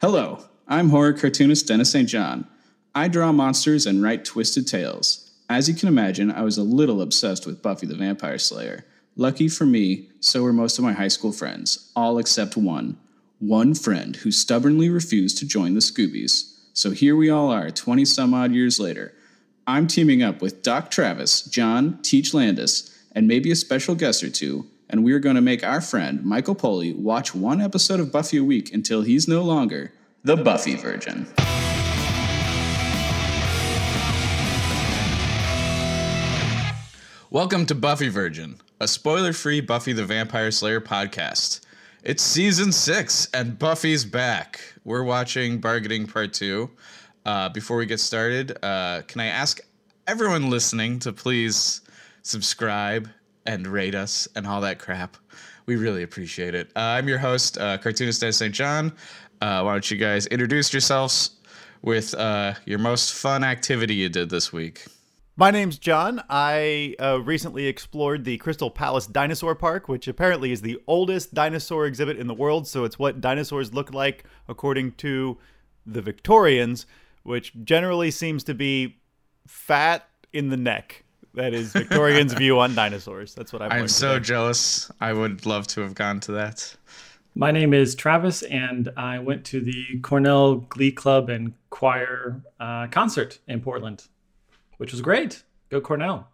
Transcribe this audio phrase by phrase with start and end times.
[0.00, 2.08] Hello, I'm horror cartoonist Dennis St.
[2.08, 2.46] John.
[2.94, 5.30] I draw monsters and write twisted tales.
[5.50, 8.86] As you can imagine, I was a little obsessed with Buffy the Vampire Slayer.
[9.14, 12.96] Lucky for me, so were most of my high school friends, all except one.
[13.40, 16.50] One friend who stubbornly refused to join the Scoobies.
[16.72, 19.12] So here we all are, 20 some odd years later.
[19.66, 24.30] I'm teaming up with Doc Travis, John, Teach Landis, and maybe a special guest or
[24.30, 28.38] two, and we're going to make our friend, Michael Poley, watch one episode of Buffy
[28.38, 29.92] a week until he's no longer
[30.24, 31.28] the Buffy Virgin.
[37.30, 41.60] Welcome to Buffy Virgin, a spoiler free Buffy the Vampire Slayer podcast.
[42.02, 44.60] It's season six, and Buffy's back.
[44.84, 46.68] We're watching Bargaining Part Two.
[47.24, 49.60] Uh, before we get started, uh, can I ask
[50.08, 51.82] everyone listening to please
[52.22, 53.08] subscribe
[53.46, 55.16] and rate us and all that crap?
[55.66, 56.70] We really appreciate it.
[56.74, 58.54] Uh, I'm your host, uh, cartoonist Ed St.
[58.54, 58.92] John.
[59.40, 61.30] Uh, why don't you guys introduce yourselves
[61.82, 64.86] with uh, your most fun activity you did this week?
[65.36, 66.22] My name's John.
[66.28, 71.86] I uh, recently explored the Crystal Palace Dinosaur Park, which apparently is the oldest dinosaur
[71.86, 72.66] exhibit in the world.
[72.66, 75.38] So it's what dinosaurs look like according to
[75.86, 76.84] the Victorians,
[77.22, 78.98] which generally seems to be
[79.46, 81.04] fat in the neck.
[81.34, 83.34] That is Victorians' view on dinosaurs.
[83.34, 84.24] That's what I've I'm learned so today.
[84.24, 84.90] jealous.
[85.00, 86.74] I would love to have gone to that.
[87.36, 92.88] My name is Travis, and I went to the Cornell Glee Club and Choir uh,
[92.88, 94.08] concert in Portland,
[94.78, 95.44] which was great.
[95.70, 96.28] Go Cornell.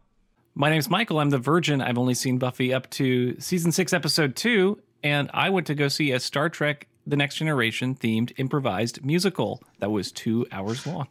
[0.55, 1.19] My name's Michael.
[1.21, 1.83] I'm the virgin.
[1.83, 5.89] I've only seen Buffy up to season six, episode two, and I went to go
[5.89, 11.09] see a Star Trek The Next Generation themed improvised musical that was two hours long.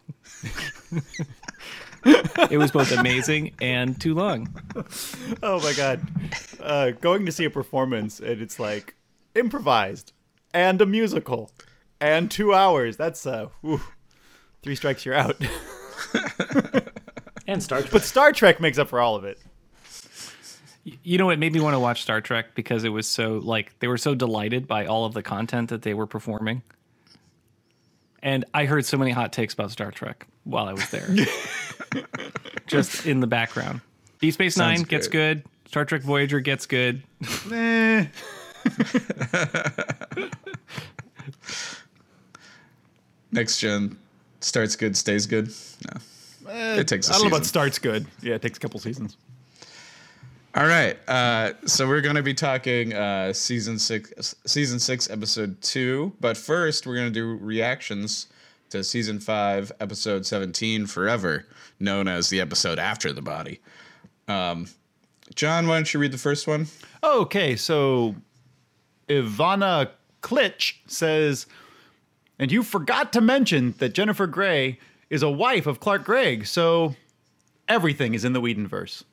[2.05, 4.47] it was both amazing and too long.
[5.43, 6.01] Oh my god.
[6.59, 8.95] Uh, going to see a performance and it's like
[9.33, 10.13] improvised
[10.53, 11.51] and a musical
[11.99, 12.97] and two hours.
[12.97, 13.81] That's uh whew,
[14.61, 15.35] three strikes you're out.
[17.47, 17.91] And Star Trek.
[17.91, 19.39] but Star Trek makes up for all of it.
[21.03, 23.77] You know, it made me want to watch Star Trek because it was so like
[23.79, 26.63] they were so delighted by all of the content that they were performing.
[28.21, 31.07] And I heard so many hot takes about Star Trek while I was there.
[32.67, 33.81] Just in the background.
[34.19, 35.43] Deep Space Nine Sounds gets great.
[35.43, 35.43] good.
[35.67, 37.03] Star Trek Voyager gets good.
[37.51, 38.05] Eh.
[43.31, 43.97] Next gen
[44.39, 45.53] starts good, stays good.
[45.91, 45.99] No.
[46.77, 48.05] it takes a I don't know about starts good.
[48.21, 49.17] Yeah, it takes a couple seasons.
[50.55, 50.97] All right.
[51.09, 56.13] Uh, so we're going to be talking uh, season six, season six, episode two.
[56.21, 58.27] But first, we're going to do reactions
[58.69, 61.45] to season five, episode seventeen, "Forever,"
[61.79, 63.61] known as the episode after the body.
[64.27, 64.67] Um,
[65.33, 66.67] John, why don't you read the first one?
[67.03, 68.15] Okay, so
[69.09, 69.89] Ivana
[70.21, 71.45] Klitsch says,
[72.39, 76.95] and you forgot to mention that Jennifer Grey is a wife of Clark Gregg, so
[77.67, 79.03] everything is in the Whedonverse.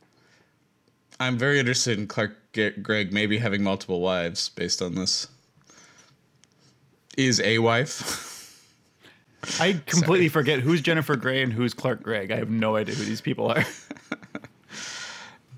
[1.20, 2.36] I'm very interested in Clark
[2.82, 5.28] Gregg maybe having multiple wives based on this.
[7.16, 8.28] Is a wife?
[9.60, 12.30] I completely forget who's Jennifer Grey and who's Clark Gregg.
[12.30, 13.64] I have no idea who these people are.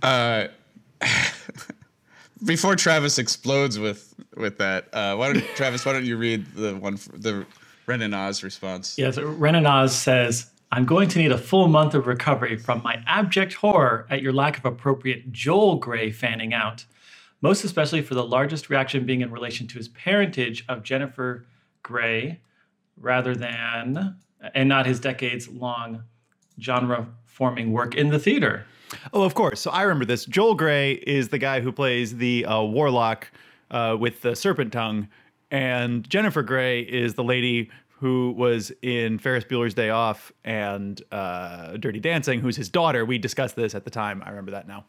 [2.45, 5.85] Before Travis explodes with with that, uh, why don't Travis?
[5.87, 7.47] Why don't you read the one the
[7.87, 8.99] Ren and Oz response?
[8.99, 13.03] Yes, Renan Oz says, I'm going to need a full month of recovery from my
[13.07, 16.85] abject horror at your lack of appropriate Joel Grey fanning out,
[17.41, 21.47] most especially for the largest reaction being in relation to his parentage of Jennifer
[21.83, 22.41] Grey
[23.01, 24.17] rather than,
[24.55, 26.05] and not his decades long
[26.61, 28.65] genre forming work in the theater.
[29.13, 29.61] Oh, of course.
[29.61, 30.25] So I remember this.
[30.25, 33.31] Joel Grey is the guy who plays the uh, warlock
[33.71, 35.09] uh, with the serpent tongue,
[35.51, 41.77] and Jennifer Grey is the lady who was in Ferris Bueller's Day Off and uh,
[41.77, 43.05] Dirty Dancing, who's his daughter.
[43.05, 44.23] We discussed this at the time.
[44.25, 44.85] I remember that now.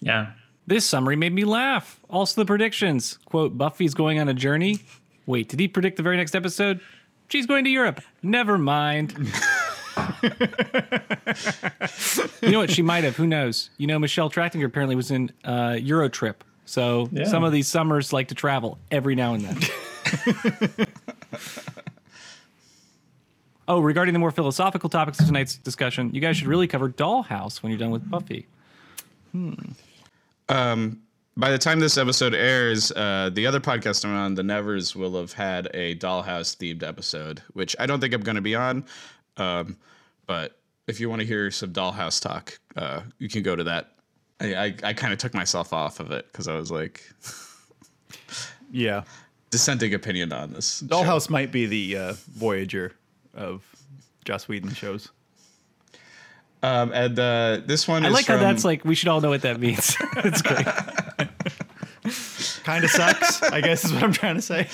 [0.00, 0.32] Yeah.
[0.66, 2.00] This summary made me laugh.
[2.10, 3.18] Also, the predictions.
[3.24, 4.80] Quote, Buffy's going on a journey.
[5.26, 6.80] Wait, did he predict the very next episode?
[7.32, 8.02] She's going to Europe.
[8.22, 9.12] Never mind.
[12.42, 12.70] you know what?
[12.70, 13.16] She might have.
[13.16, 13.70] Who knows?
[13.78, 16.34] You know, Michelle Trachtenberg apparently was in uh, Eurotrip.
[16.66, 17.24] So Yeah.
[17.24, 20.86] some of these summers like to travel every now and then.
[23.66, 27.62] oh, regarding the more philosophical topics of tonight's discussion, you guys should really cover Dollhouse
[27.62, 28.46] when you're done with Buffy.
[31.34, 35.18] By the time this episode airs, uh, the other podcast I'm on, The Nevers, will
[35.18, 38.84] have had a Dollhouse themed episode, which I don't think I'm going to be on.
[39.38, 39.78] Um,
[40.26, 43.92] but if you want to hear some Dollhouse talk, uh, you can go to that.
[44.40, 47.10] I, I, I kind of took myself off of it because I was like,
[48.70, 49.04] Yeah.
[49.50, 50.80] dissenting opinion on this.
[50.80, 50.86] show.
[50.86, 52.92] Dollhouse might be the uh, Voyager
[53.34, 53.62] of
[54.26, 55.08] Joss Whedon shows.
[56.62, 59.30] Um, and uh, this one I is like how that's like we should all know
[59.30, 59.96] what that means.
[60.18, 60.66] it's great.
[62.64, 64.68] Kind of sucks, I guess is what I'm trying to say.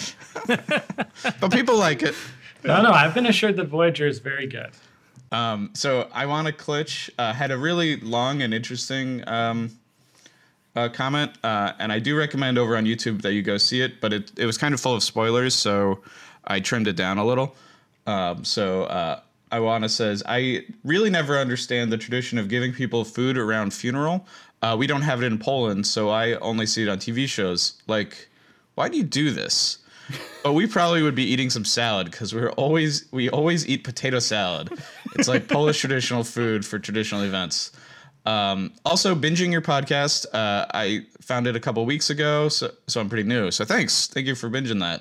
[0.47, 2.15] but people like it.
[2.65, 4.71] No, no, I've been assured that Voyager is very good.
[5.31, 9.71] Um, so Ivana Klitsch uh, had a really long and interesting um,
[10.75, 14.01] uh, comment, uh, and I do recommend over on YouTube that you go see it.
[14.01, 16.01] But it it was kind of full of spoilers, so
[16.45, 17.55] I trimmed it down a little.
[18.07, 19.21] Um, so uh,
[19.51, 24.27] Iwana says, I really never understand the tradition of giving people food around funeral.
[24.63, 27.81] Uh, we don't have it in Poland, so I only see it on TV shows.
[27.87, 28.29] Like,
[28.75, 29.79] why do you do this?
[30.43, 34.19] But we probably would be eating some salad because we're always we always eat potato
[34.21, 34.71] salad.
[35.17, 37.73] It's like Polish traditional food for traditional events.
[38.25, 40.25] Um, also, binging your podcast.
[40.33, 43.51] Uh, I found it a couple weeks ago, so so I'm pretty new.
[43.51, 45.01] So thanks, thank you for binging that.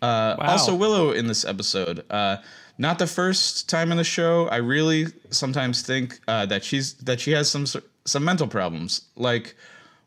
[0.00, 0.52] Uh, Wow.
[0.52, 2.04] Also, Willow in this episode.
[2.08, 2.38] Uh,
[2.78, 4.48] not the first time in the show.
[4.48, 7.66] I really sometimes think uh, that she's that she has some
[8.04, 9.02] some mental problems.
[9.16, 9.56] Like,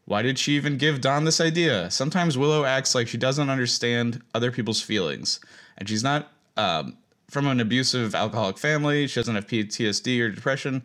[0.06, 1.90] why did she even give Dawn this idea?
[1.92, 5.40] Sometimes Willow acts like she doesn't understand other people's feelings,
[5.78, 6.98] and she's not um,
[7.30, 9.08] from an abusive alcoholic family.
[9.08, 10.84] She doesn't have PTSD or depression,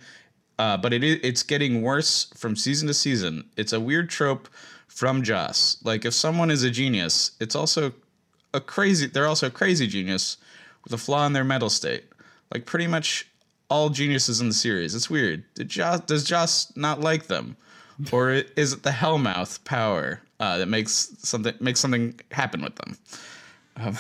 [0.59, 3.49] uh, but it it's getting worse from season to season.
[3.57, 4.49] It's a weird trope
[4.89, 5.79] from Joss.
[5.85, 7.93] Like if someone is a genius, it's also
[8.55, 9.07] a crazy.
[9.07, 10.39] They're also a crazy genius
[10.85, 12.05] with a flaw in their mental state.
[12.53, 13.27] Like pretty much
[13.69, 14.95] all geniuses in the series.
[14.95, 15.45] It's weird.
[15.55, 17.57] Did Joss, does Joss not like them,
[18.13, 22.99] or is it the Hellmouth power uh, that makes something makes something happen with them?
[23.77, 23.97] Um,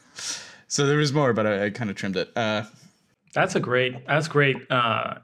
[0.68, 2.30] so there was more, but I, I kind of trimmed it.
[2.36, 2.64] Uh,
[3.34, 4.06] That's a great.
[4.06, 4.56] That's great.
[4.70, 5.16] Uh,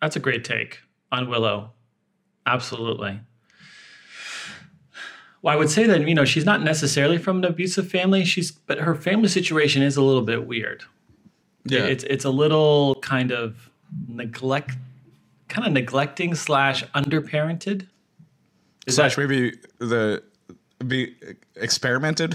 [0.00, 0.80] that's a great take
[1.12, 1.70] on Willow.
[2.44, 3.20] Absolutely.
[5.42, 8.24] Well, I would say that you know she's not necessarily from an abusive family.
[8.24, 10.84] She's but her family situation is a little bit weird.
[11.64, 13.68] yeah, It's it's a little kind of
[14.08, 14.76] neglect,
[15.48, 17.88] kind of neglecting slash underparented.
[18.86, 20.22] Is slash that maybe the
[20.86, 21.14] be
[21.56, 22.34] experimented.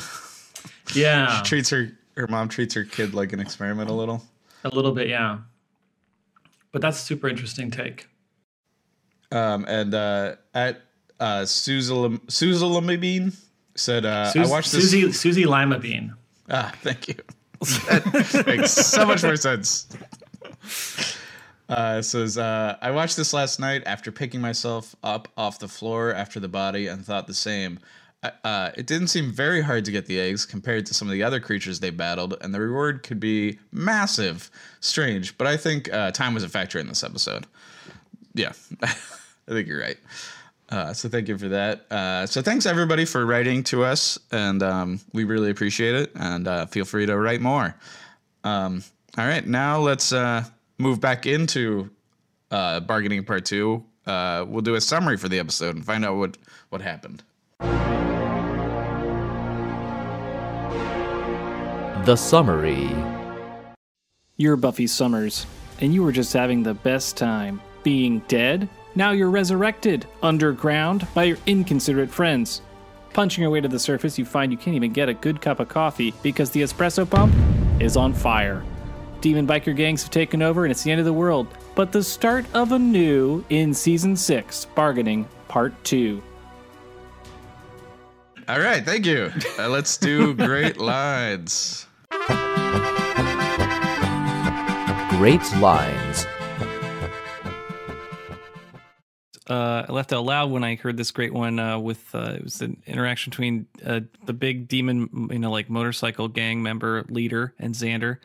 [0.94, 1.38] yeah?
[1.38, 4.24] She treats her her mom treats her kid like an experiment a little.
[4.64, 5.40] A little bit, yeah.
[6.72, 8.08] But that's a super interesting take.
[9.32, 10.82] Um, and uh, at
[11.20, 13.36] uh, Suzalam Suzalamabine
[13.76, 16.14] said, uh, Sus- "I watched this." Susie Susie Lima Bean.
[16.50, 17.16] Ah, thank you.
[17.60, 19.88] that makes so much more sense.
[21.70, 26.14] Uh, says, uh, I watched this last night after picking myself up off the floor
[26.14, 27.80] after the body and thought the same.
[28.24, 31.12] I- Uh, it didn't seem very hard to get the eggs compared to some of
[31.12, 34.50] the other creatures they battled, and the reward could be massive.
[34.80, 37.46] Strange, but I think uh, time was a factor in this episode.
[38.34, 38.88] Yeah, I
[39.50, 39.98] think you're right.
[40.70, 41.90] Uh, so thank you for that.
[41.92, 46.12] Uh, so thanks everybody for writing to us, and um, we really appreciate it.
[46.16, 47.76] And uh, feel free to write more.
[48.44, 48.84] Um,
[49.18, 50.44] all right, now let's uh,
[50.78, 51.90] move back into
[52.52, 53.84] uh, bargaining part two.
[54.06, 56.38] Uh, we'll do a summary for the episode and find out what
[56.70, 57.24] what happened.
[62.06, 62.90] The summary.
[64.38, 65.46] You're Buffy Summers,
[65.82, 67.60] and you were just having the best time.
[67.84, 68.70] Being dead?
[68.98, 72.64] Now you're resurrected, underground, by your inconsiderate friends.
[73.14, 75.60] Punching your way to the surface, you find you can't even get a good cup
[75.60, 77.32] of coffee because the espresso pump
[77.80, 78.66] is on fire.
[79.22, 81.46] Demon biker gangs have taken over, and it's the end of the world.
[81.76, 86.24] But the start of a new in season 6, Bargaining Part 2.
[88.50, 89.32] All right, thank you.
[89.60, 91.86] Uh, let's do great lines.
[95.20, 96.26] Great lines.
[99.50, 102.44] Uh, I laughed out loud when I heard this great one uh, with uh, it
[102.44, 107.54] was an interaction between uh, the big demon, you know, like motorcycle gang member leader
[107.58, 108.18] and Xander.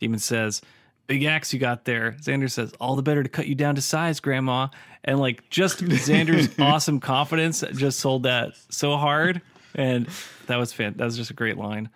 [0.00, 0.60] Demon says,
[1.06, 3.80] "Big axe you got there." Xander says, "All the better to cut you down to
[3.80, 4.68] size, Grandma."
[5.04, 9.40] And like just Xander's awesome confidence just sold that so hard,
[9.74, 10.08] and
[10.46, 10.94] that was fan.
[10.96, 11.88] That was just a great line.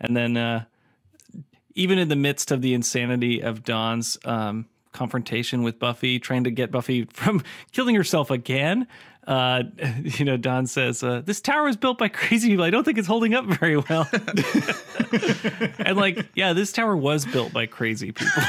[0.00, 0.64] And then uh,
[1.74, 6.50] even in the midst of the insanity of Dawn's um, confrontation with Buffy, trying to
[6.50, 8.86] get Buffy from killing herself again,
[9.26, 9.62] uh,
[10.02, 12.64] you know, Dawn says, uh, "This tower was built by crazy people.
[12.64, 14.08] I don't think it's holding up very well."
[15.78, 18.42] and like, yeah, this tower was built by crazy people.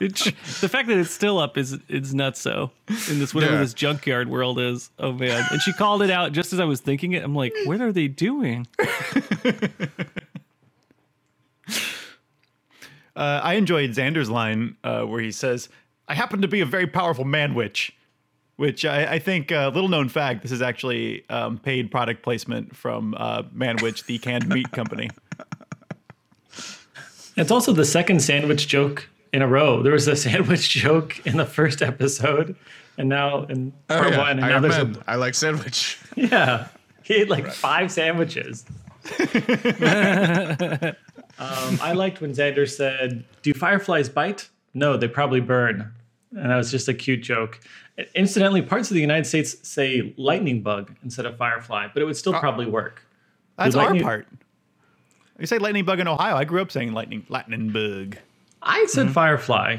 [0.00, 0.14] It
[0.60, 2.40] the fact that it's still up is is nuts.
[2.40, 2.70] So
[3.10, 3.60] in this whatever Yeah.
[3.60, 5.44] this junkyard world is, oh man!
[5.50, 7.22] And she called it out just as I was thinking it.
[7.22, 8.66] I'm like, what are they doing?
[13.18, 15.68] Uh, I enjoyed Xander's line uh, where he says,
[16.06, 17.92] "I happen to be a very powerful man witch."
[18.56, 22.74] which I, I think, uh, little known fact, this is actually um, paid product placement
[22.74, 25.10] from uh, Manwich, the canned meat company.
[27.36, 29.80] It's also the second sandwich joke in a row.
[29.80, 32.56] There was a sandwich joke in the first episode,
[32.98, 36.00] and now in part Oh, yeah, one, and I now there's a I like sandwich.
[36.16, 36.66] yeah.
[37.04, 38.66] He ate like five sandwiches.
[41.38, 44.48] um, I liked when Xander said, "Do fireflies bite?
[44.74, 45.92] No, they probably burn,"
[46.36, 47.60] and that was just a cute joke.
[48.14, 52.16] Incidentally, parts of the United States say lightning bug instead of firefly, but it would
[52.16, 53.02] still probably work.
[53.56, 54.26] That's Dude, our part.
[55.38, 56.36] You say lightning bug in Ohio.
[56.36, 58.16] I grew up saying lightning lightning bug.
[58.60, 59.78] I said firefly,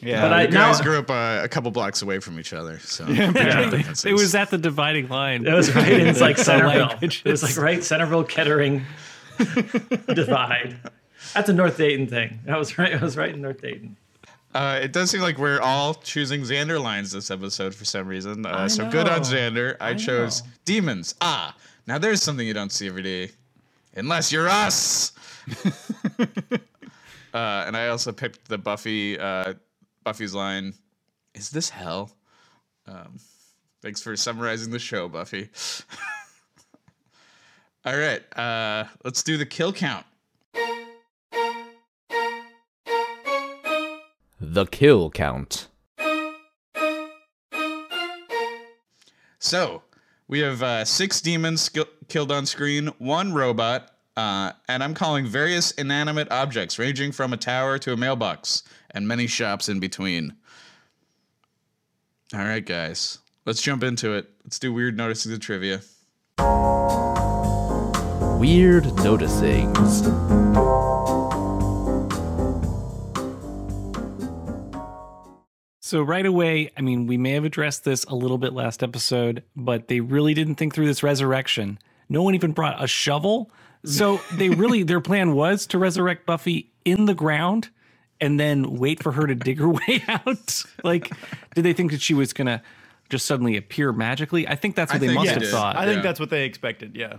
[0.00, 2.52] Yeah, but I You now guys grew up uh, a couple blocks away from each
[2.52, 5.46] other, so It was at the dividing line.
[5.46, 6.98] It was right in like The Centerville.
[7.00, 8.84] It was like right Centerville Kettering
[10.14, 10.76] divide.
[11.34, 12.40] That's a North Dayton thing.
[12.44, 12.94] That was right.
[12.94, 13.96] I was right in North Dayton.
[14.54, 18.46] Uh, it does seem like we're all choosing Xander lines this episode for some reason.
[18.46, 19.24] Uh, so good on know.
[19.24, 19.76] Xander.
[19.80, 20.48] I, chose know.
[20.64, 21.14] demons.
[21.20, 21.54] Ah,
[21.86, 23.30] now there's something you don't see every day,
[23.94, 25.12] unless you're us.
[26.18, 26.24] uh,
[27.34, 29.18] and I also picked the Buffy.
[29.18, 29.54] Uh,
[30.02, 30.72] Buffy's line.
[31.34, 32.10] Is this hell?
[32.86, 33.18] Um,
[33.82, 35.50] thanks for summarizing the show, Buffy.
[37.88, 40.04] all right, uh, let's do the kill count.
[44.38, 45.68] The kill count.
[49.38, 49.82] So
[50.26, 51.70] we have uh, six demons
[52.08, 57.38] killed on screen, one robot, uh, and I'm calling various inanimate objects, ranging from a
[57.38, 60.36] tower to a mailbox, and many shops in between.
[62.34, 64.28] All right, guys, let's jump into it.
[64.44, 65.80] Let's do weird noticing the trivia.
[68.38, 70.06] Weird noticings.
[75.80, 79.42] So right away, I mean, we may have addressed this a little bit last episode,
[79.56, 81.78] but they really didn't think through this resurrection.
[82.08, 83.50] No one even brought a shovel.
[83.84, 87.70] So they really their plan was to resurrect Buffy in the ground
[88.20, 90.62] and then wait for her to dig her way out.
[90.84, 91.10] Like,
[91.54, 92.62] did they think that she was gonna
[93.08, 94.46] just suddenly appear magically?
[94.48, 95.50] I think that's what I they think must they have did.
[95.50, 95.76] thought.
[95.76, 96.02] I think Yeah.
[96.02, 96.96] that's what they expected.
[96.96, 97.18] Yeah.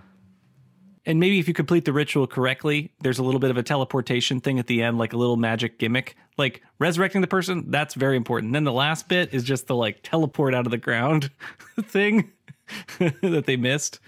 [1.06, 4.42] And maybe if you complete the ritual correctly, there's a little bit of a teleportation
[4.42, 6.16] thing at the end, like a little magic gimmick.
[6.38, 8.54] Like resurrecting the person, that's very important.
[8.54, 11.32] Then the last bit is just the like teleport out of the ground
[11.82, 12.32] thing
[13.00, 14.00] that they missed.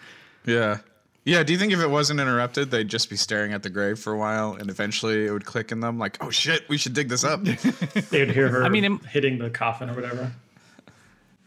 [0.46, 0.80] Yeah.
[1.24, 4.00] Yeah, do you think if it wasn't interrupted, they'd just be staring at the grave
[4.00, 6.94] for a while and eventually it would click in them like, oh shit, we should
[6.94, 7.44] dig this up?
[8.10, 10.32] They would hear her I mean, it- hitting the coffin or whatever.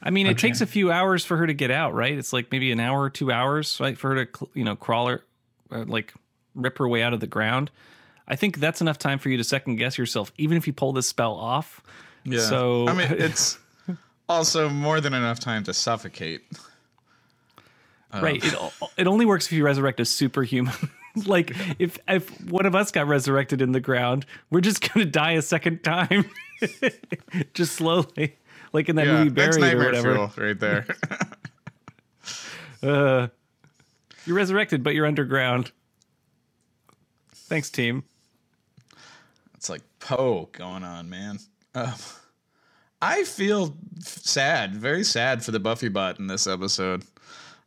[0.01, 2.17] I mean, it takes a few hours for her to get out, right?
[2.17, 5.09] It's like maybe an hour or two hours, right, for her to you know crawl
[5.09, 5.25] her,
[5.71, 6.15] or like
[6.55, 7.71] rip her way out of the ground.
[8.27, 10.93] I think that's enough time for you to second guess yourself, even if you pull
[10.93, 11.83] this spell off.
[12.25, 12.41] Yeah.
[12.41, 13.59] So I mean, it's
[14.29, 16.43] also more than enough time to suffocate.
[18.15, 18.43] Right.
[18.45, 18.55] It,
[18.97, 20.73] it only works if you resurrect a superhuman.
[21.27, 25.33] like if if one of us got resurrected in the ground, we're just gonna die
[25.33, 26.25] a second time,
[27.55, 28.37] just slowly,
[28.73, 30.15] like in that Yeah, movie Buried or whatever.
[30.15, 30.87] fuel right there.
[32.83, 33.29] Uh,
[34.27, 35.73] you're resurrected, but you're underground.
[37.35, 38.05] Thanks, team.
[39.55, 41.39] it's like Poe going on, man.
[41.75, 41.93] Um,
[43.03, 47.05] I feel sad, very sad for the Buffy bot in this episode.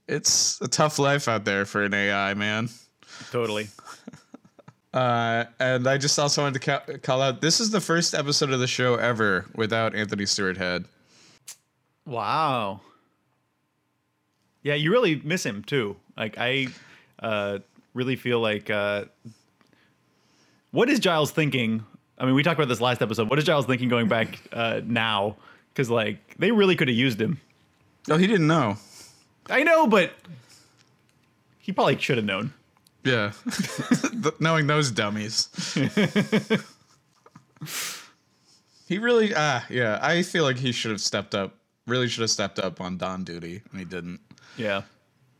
[0.08, 2.70] It's a tough life out there for an AI, man.
[3.32, 3.68] Totally.
[4.94, 8.50] Uh, and I just also wanted to ca- call out this is the first episode
[8.50, 10.86] of the show ever without Anthony Stewart Head.
[12.06, 12.82] Wow.
[14.64, 15.98] Yeah, you really miss him too.
[16.18, 16.68] Like I
[17.20, 17.60] uh,
[17.94, 19.06] really feel like uh,
[20.72, 21.86] what is Giles thinking?
[22.18, 23.30] I mean, we talked about this last episode.
[23.30, 25.38] What is Giles thinking going back uh, now?
[25.74, 27.40] Because like they really could have used him.
[28.10, 28.78] Oh, he didn't know.
[29.50, 30.14] I know, but
[31.60, 32.54] he probably should have known.
[33.04, 33.32] Yeah.
[34.40, 35.50] Knowing those dummies.
[38.88, 41.56] he really, ah, yeah, I feel like he should have stepped up,
[41.86, 44.20] really should have stepped up on Dawn duty, and he didn't.
[44.58, 44.84] Yeah.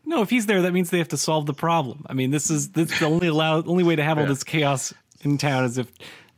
[0.08, 2.06] No, if he's there, that means they have to solve the problem.
[2.08, 4.42] I mean, this is this is the only allow only way to have all this
[4.42, 5.92] chaos in town is if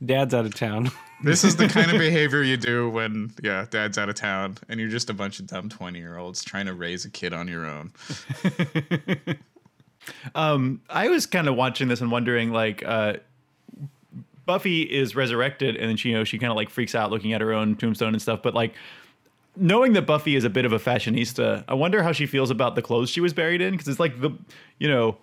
[0.04, 0.90] Dad's out of town.
[1.22, 4.80] This is the kind of behavior you do when, yeah, dad's out of town, and
[4.80, 7.46] you're just a bunch of dumb 20 year olds trying to raise a kid on
[7.46, 7.92] your own.
[10.34, 13.16] I was kind of watching this and wondering, like, uh,
[14.46, 17.34] Buffy is resurrected, and then she, you know, she kind of like freaks out looking
[17.34, 18.40] at her own tombstone and stuff.
[18.42, 18.72] But like,
[19.56, 22.74] knowing that Buffy is a bit of a fashionista, I wonder how she feels about
[22.74, 24.30] the clothes she was buried in, because it's like the,
[24.78, 25.16] you know,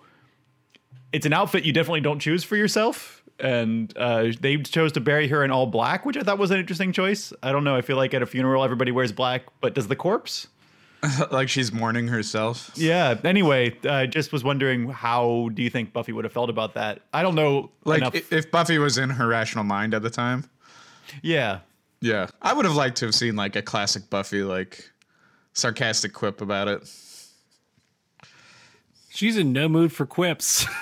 [1.12, 3.22] it's an outfit you definitely don't choose for yourself.
[3.40, 6.58] and uh, they chose to bury her in all black, which I thought was an
[6.58, 7.32] interesting choice.
[7.42, 7.76] I don't know.
[7.76, 10.48] I feel like at a funeral everybody wears black, but does the corpse?
[11.30, 12.72] like she's mourning herself.
[12.74, 13.16] Yeah.
[13.22, 17.02] Anyway, I just was wondering how do you think Buffy would have felt about that?
[17.14, 17.70] I don't know.
[17.84, 18.32] Like enough.
[18.32, 20.50] if Buffy was in her rational mind at the time.
[21.22, 21.60] yeah.
[22.00, 22.28] Yeah.
[22.40, 24.90] I would have liked to have seen like a classic Buffy like
[25.52, 26.88] sarcastic quip about it.
[29.10, 30.64] She's in no mood for quips.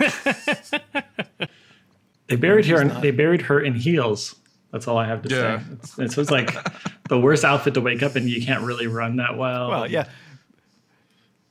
[2.28, 2.82] They buried her.
[2.82, 4.34] In, they buried her in heels.
[4.72, 5.60] That's all I have to Yeah.
[5.60, 5.64] say.
[5.74, 6.56] It's, it's, it's like
[7.08, 8.26] the worst outfit to wake up in.
[8.26, 9.68] You can't really run that well.
[9.68, 10.08] Well, yeah.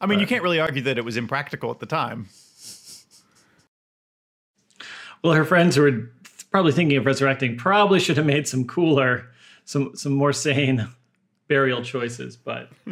[0.02, 2.28] I mean, you can't really argue that it was impractical at the time.
[5.24, 6.12] Well, her friends who were
[6.52, 9.28] probably thinking of resurrecting probably should have made some cooler,
[9.66, 10.88] some some more sane
[11.48, 12.38] burial choices.
[12.38, 12.70] But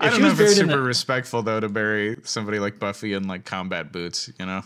[0.00, 3.28] I don't know if it's super a- respectful though to bury somebody like Buffy in
[3.28, 4.62] like combat boots, you know?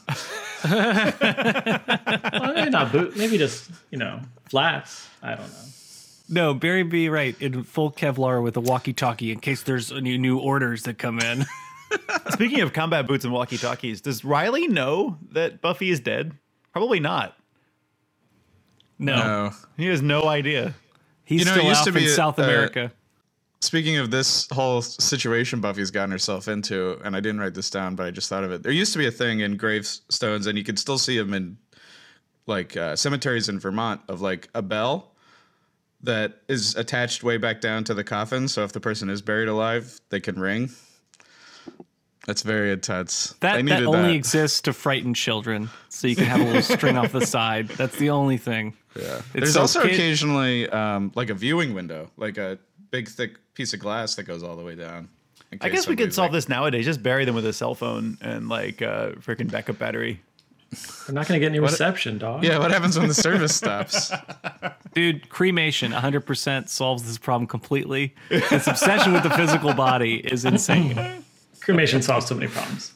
[0.65, 5.09] well, maybe not boot, maybe just you know flats.
[5.23, 5.59] I don't know.
[6.29, 7.09] no, Barry B.
[7.09, 11.19] Right in full Kevlar with a walkie-talkie in case there's any new orders that come
[11.21, 11.45] in.
[12.31, 16.33] Speaking of combat boots and walkie talkies, does Riley know that Buffy is dead?
[16.73, 17.37] Probably not.
[18.99, 19.51] No, No.
[19.77, 20.75] He has no idea.
[21.25, 22.93] He's You know, still to in a- South uh, America.
[23.61, 27.95] Speaking of this whole situation Buffy's gotten herself into, and I didn't write this down,
[27.95, 28.65] but I just thought of it.
[28.65, 31.57] There used to be a thing in gravestones, and you could still see them in
[32.49, 35.13] like uh, cemeteries in Vermont of like a bell
[36.03, 38.49] that is attached way back down to the coffin.
[38.49, 40.71] So if the person is buried alive, they can ring.
[42.27, 43.33] That's very intense.
[43.43, 44.15] I That, that only that.
[44.15, 47.69] exists to frighten children, so you can have a little string off the side.
[47.71, 48.75] That's the only thing.
[48.95, 49.17] Yeah.
[49.17, 52.59] It's There's so also kid- occasionally um, like a viewing window, like a
[52.91, 55.09] big thick piece of glass that goes all the way down.
[55.61, 56.85] I guess we could solve like- this nowadays.
[56.85, 60.21] Just bury them with a cell phone and like uh, freaking backup battery.
[61.07, 62.43] They're not going to get any reception, dog.
[62.45, 64.11] Yeah, what happens when the service stops?
[64.95, 68.15] Dude, cremation 100% solves this problem completely.
[68.31, 70.97] This obsession with the physical body is insane.
[71.65, 72.93] cremation solves so many problems.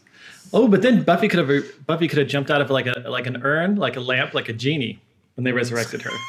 [0.53, 3.27] Oh, but then Buffy could have Buffy could have jumped out of like a like
[3.27, 5.01] an urn, like a lamp, like a genie
[5.35, 6.11] when they resurrected her.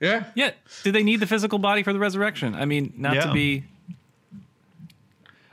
[0.00, 0.24] Yeah.
[0.34, 2.54] Yeah, do they need the physical body for the resurrection?
[2.54, 3.26] I mean, not Yeah.
[3.26, 3.64] to be.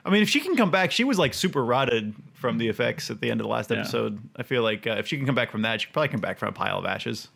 [0.05, 3.11] I mean, if she can come back, she was like super rotted from the effects
[3.11, 3.79] at the end of the last Yeah.
[3.79, 4.19] episode.
[4.37, 6.21] I feel like uh, if she can come back from that, she can probably come
[6.21, 7.27] back from a pile of ashes.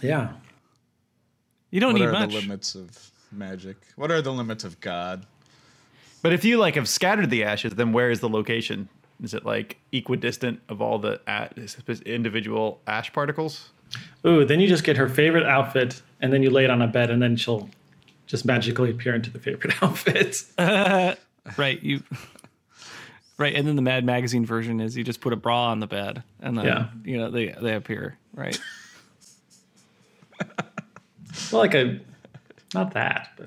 [0.00, 0.32] Yeah.
[1.70, 2.30] You don't What need are much.
[2.30, 3.76] the limits of magic?
[3.96, 5.26] What are the limits of God?
[6.22, 8.88] But if you like have scattered the ashes, then where is the location?
[9.22, 11.50] Is it like equidistant of all the a-
[12.06, 13.70] individual ash particles?
[14.26, 16.86] Ooh, then you just get her favorite outfit and then you lay it on a
[16.86, 17.68] bed and then she'll
[18.26, 20.44] just magically appear into the favorite outfit.
[21.58, 22.04] Right, you.
[23.36, 25.88] Right, and then the Mad Magazine version is you just put a bra on the
[25.88, 26.88] bed, and then Yeah.
[27.04, 28.16] you know they they appear.
[28.32, 28.56] Right.
[31.50, 31.98] well, like a
[32.74, 33.38] not that,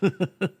[0.00, 0.52] but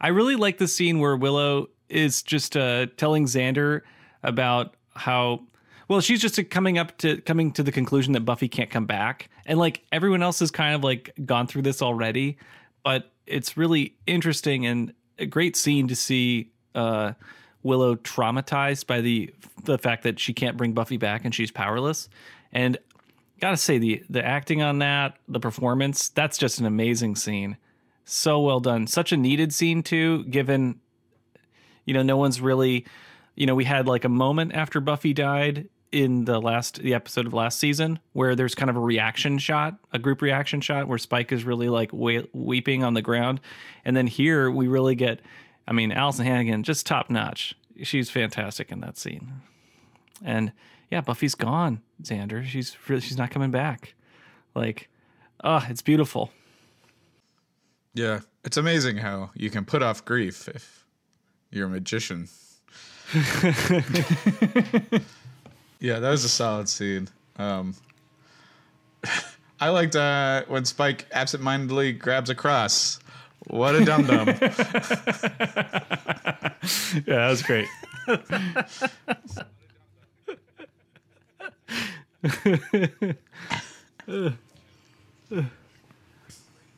[0.00, 3.82] I really like the scene where Willow is just uh, telling Xander
[4.22, 5.42] about how
[5.88, 8.86] well she's just uh, coming up to coming to the conclusion that Buffy can't come
[8.86, 12.38] back, and like everyone else has kind of like gone through this already,
[12.84, 17.12] but it's really interesting and a great scene to see uh,
[17.62, 19.34] Willow traumatized by the
[19.64, 22.08] the fact that she can't bring Buffy back and she's powerless,
[22.52, 22.78] and
[23.40, 27.56] gotta say the the acting on that, the performance, that's just an amazing scene
[28.08, 28.86] so well done.
[28.86, 30.80] Such a needed scene too, given
[31.84, 32.86] you know no one's really
[33.34, 37.26] you know we had like a moment after Buffy died in the last the episode
[37.26, 40.98] of last season where there's kind of a reaction shot, a group reaction shot where
[40.98, 43.40] Spike is really like wa- weeping on the ground,
[43.84, 45.20] and then here we really get,
[45.66, 47.54] I mean, Alyson Hannigan just top notch.
[47.82, 49.32] She's fantastic in that scene,
[50.24, 50.52] and
[50.90, 52.44] yeah, Buffy's gone, Xander.
[52.44, 53.94] She's really, she's not coming back.
[54.54, 54.88] Like,
[55.44, 56.32] oh, it's beautiful.
[57.98, 58.20] Yeah.
[58.44, 60.86] It's amazing how you can put off grief if
[61.50, 62.28] you're a magician.
[65.80, 67.08] yeah, that was a solid scene.
[67.38, 67.74] Um,
[69.60, 73.00] I liked uh, when Spike absentmindedly grabs a cross.
[73.48, 74.28] What a dum dum.
[77.06, 77.66] Yeah, that was great.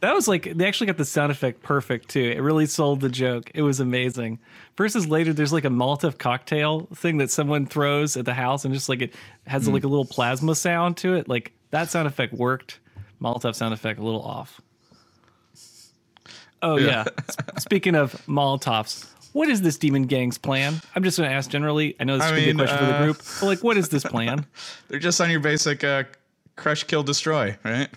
[0.01, 2.33] That was like they actually got the sound effect perfect too.
[2.35, 3.51] It really sold the joke.
[3.55, 4.39] It was amazing.
[4.77, 8.73] Versus later, there's like a Molotov cocktail thing that someone throws at the house, and
[8.73, 9.15] just like it
[9.47, 11.29] has like a little plasma sound to it.
[11.29, 12.81] Like that sound effect worked.
[13.21, 14.61] Molotov sound effect a little off.
[16.63, 17.05] Oh yeah.
[17.29, 20.81] S- Speaking of Molotovs, what is this demon gang's plan?
[20.95, 21.97] I'm just going to ask generally.
[22.01, 23.77] I know this I could be a question for the uh, group, but like, what
[23.77, 24.47] is this plan?
[24.89, 26.05] They're just on your basic uh,
[26.57, 27.89] crush, kill, destroy, right?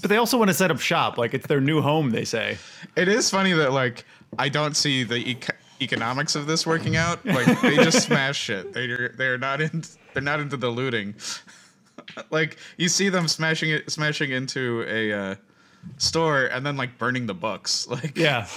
[0.00, 1.18] But they also want to set up shop.
[1.18, 2.58] Like it's their new home, they say.
[2.96, 4.04] It is funny that like
[4.38, 7.24] I don't see the eco- economics of this working out.
[7.24, 8.72] Like they just smash shit.
[8.72, 11.14] They're they're not in they're not into the looting.
[12.30, 15.34] like you see them smashing it smashing into a uh,
[15.98, 17.86] store and then like burning the books.
[17.90, 18.48] Like Yeah.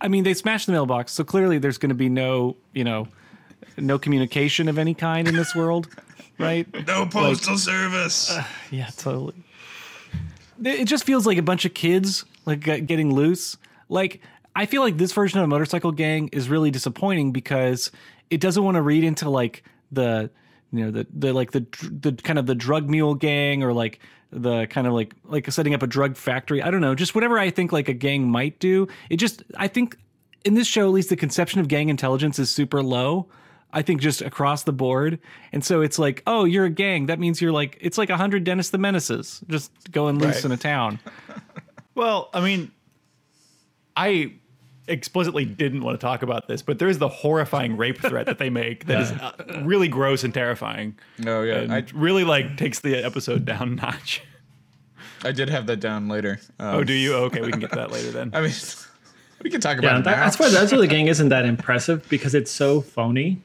[0.00, 3.08] I mean, they smashed the mailbox, so clearly there's going to be no, you know,
[3.76, 5.88] no communication of any kind in this world,
[6.38, 6.66] right?
[6.86, 8.30] no postal service.
[8.30, 9.34] Uh, yeah, totally.
[10.62, 13.56] It just feels like a bunch of kids like getting loose.
[13.88, 14.20] Like
[14.54, 17.90] I feel like this version of a Motorcycle Gang is really disappointing because
[18.30, 19.62] it doesn't want to read into like
[19.92, 20.30] the
[20.72, 24.00] you know the the like the the kind of the drug mule gang or like
[24.30, 26.62] the kind of like like setting up a drug factory.
[26.62, 28.88] I don't know, just whatever I think like a gang might do.
[29.10, 29.96] It just I think
[30.44, 33.28] in this show at least the conception of gang intelligence is super low.
[33.72, 35.18] I think just across the board.
[35.52, 37.06] And so it's like, oh, you're a gang.
[37.06, 40.44] That means you're like, it's like a hundred Dennis the Menaces just going loose Right.
[40.46, 40.98] in a town.
[41.94, 42.70] Well, I mean,
[43.96, 44.32] I
[44.88, 48.38] explicitly didn't want to talk about this, but there is the horrifying rape threat that
[48.38, 49.32] they make that is uh,
[49.64, 50.96] really gross and terrifying.
[51.26, 54.22] Oh yeah, And I it really like takes the episode down a notch.
[55.24, 56.38] I did have that down later.
[56.60, 57.14] Um, Oh, do you?
[57.14, 58.30] Okay, we can get to that later then.
[58.34, 58.52] I mean,
[59.42, 60.24] we can talk about Yeah, it that, now.
[60.24, 63.42] that's why that's why the gang isn't that impressive because it's so phony,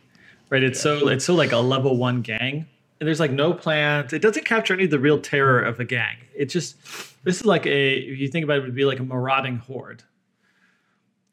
[0.51, 0.61] right?
[0.61, 2.67] It's so it's so like a level one gang,
[2.99, 4.13] and there's like no plans.
[4.13, 6.17] It doesn't capture any of the real terror of the gang.
[6.35, 6.75] It just
[7.23, 9.57] this is like a if you think about it, it would be like a marauding
[9.57, 10.03] horde.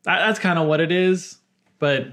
[0.05, 1.37] That, that's kind of what it is,
[1.79, 2.07] but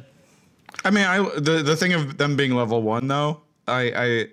[0.83, 4.27] I mean, I the the thing of them being level one though, I I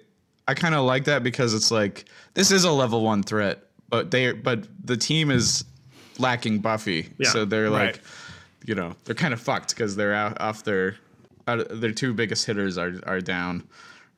[0.48, 4.11] I kind of like that because it's like this is a level one threat, but
[4.11, 5.64] they but the team is
[6.18, 8.00] lacking Buffy, Yeah, so they're like, right.
[8.66, 10.96] you know, they're kind of fucked because they're out off their
[11.48, 13.68] out their two biggest hitters are are down,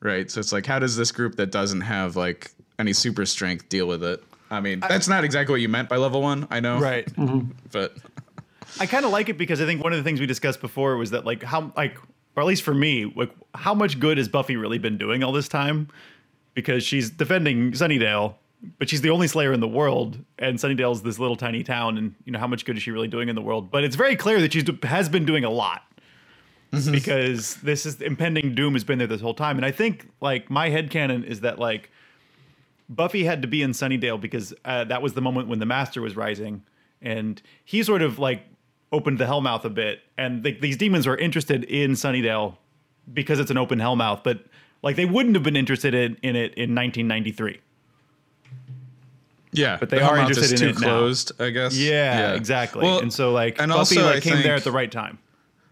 [0.01, 0.29] right?
[0.29, 3.87] So it's like, how does this group that doesn't have like any super strength deal
[3.87, 4.23] with it?
[4.51, 7.05] I mean, that's not exactly what you meant by level one, I know, right.
[7.15, 7.51] Mm-hmm.
[7.71, 7.95] But
[8.79, 10.97] I kind of like it because I think one of the things we discussed before
[10.97, 11.97] was that like how like
[12.35, 15.31] or at least for me like how much good has Buffy really been doing all
[15.31, 15.89] this time?
[16.53, 18.35] Because she's defending Sunnydale,
[18.79, 22.15] but she's the only Slayer in the world, and Sunnydale's this little tiny town, and
[22.23, 23.71] you know how much good is she really doing in the world?
[23.71, 25.83] But it's very clear that she's has been doing a lot
[26.91, 30.49] because this is impending doom has been there this whole time, and I think like
[30.49, 31.89] my head headcanon is that like
[32.89, 36.01] Buffy had to be in Sunnydale because uh, that was the moment when the Master
[36.01, 36.63] was rising,
[37.01, 38.43] and he sort of like
[38.91, 42.57] opened the Hellmouth a bit, and th- these demons were interested in Sunnydale
[43.13, 44.45] because it's an open Hellmouth, but
[44.81, 47.59] like they wouldn't have been interested in, in it in 1993.
[49.51, 50.87] yeah, But they the are Hellmouth is interested in too it now.
[50.87, 51.77] closed, I guess.
[51.77, 52.83] Yeah, exactly.
[52.83, 55.17] Well, and so like and Buffy also, like I came there at the right time.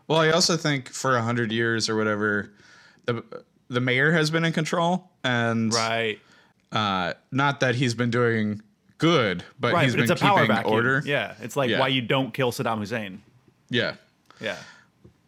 [0.08, 2.52] Well, I also think for a hundred years or whatever,
[3.06, 3.24] the
[3.70, 6.20] the mayor has been in control, and Right.
[6.72, 8.62] uh, not that he's been doing
[8.98, 9.84] good, but Right.
[9.86, 10.74] he's but been it's a power keeping vacuum.
[10.74, 11.02] order.
[11.06, 11.34] Yeah.
[11.42, 11.80] It's like Yeah.
[11.80, 13.22] why you don't kill Saddam Hussein.
[13.70, 13.96] yeah,
[14.40, 14.58] Yeah.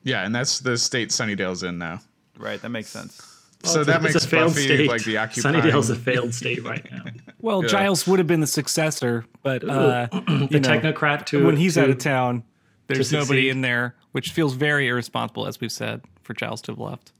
[0.03, 2.01] yeah, and that's the state Sunnydale's in now.
[2.37, 2.61] Right.
[2.61, 3.21] That makes sense.
[3.63, 4.87] so it's that makes it's a failed Buffy state.
[4.89, 5.55] like the occupying.
[5.55, 7.03] Sunnydale's a failed state right now.
[7.39, 7.69] Well, Yeah.
[7.69, 11.75] Giles would have been the successor, but uh, the you know, technocrat to when he's
[11.75, 12.43] to, out of town,
[12.87, 16.79] there's nobody in there, which feels very irresponsible, as we've said, for Giles to have
[16.79, 17.11] left.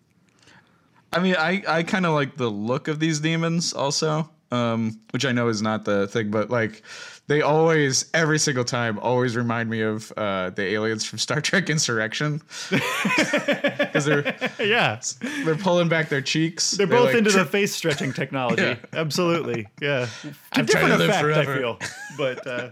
[1.14, 5.26] I mean, I I kind of like the look of these demons also, um, which
[5.26, 6.82] I know is not the thing, but like
[7.28, 11.70] they always, every single time, always remind me of uh, the aliens from Star Trek
[11.72, 15.00] Insurrection because they're Yeah.
[15.44, 16.72] they're pulling back their cheeks.
[16.72, 18.62] They're both like, into tri- the face stretching technology.
[18.62, 18.76] Yeah.
[18.94, 19.68] Absolutely.
[19.82, 20.08] Yeah.
[20.22, 21.58] To I'm trying different to live effect, I forever.
[21.58, 21.80] feel.
[22.18, 22.70] But uh,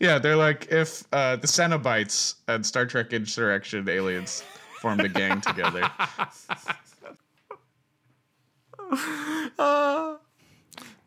[0.00, 4.42] Yeah, they're like if uh, the Cenobites and Star Trek Insurrection aliens
[4.80, 5.88] formed a gang together.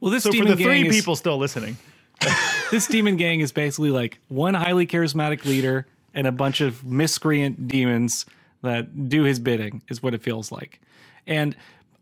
[0.01, 1.77] Well, this so for the gang three is, people still listening,
[2.71, 7.67] this demon gang is basically like one highly charismatic leader and a bunch of miscreant
[7.67, 8.25] demons
[8.61, 10.79] that do his bidding is what it feels like
[11.27, 11.55] and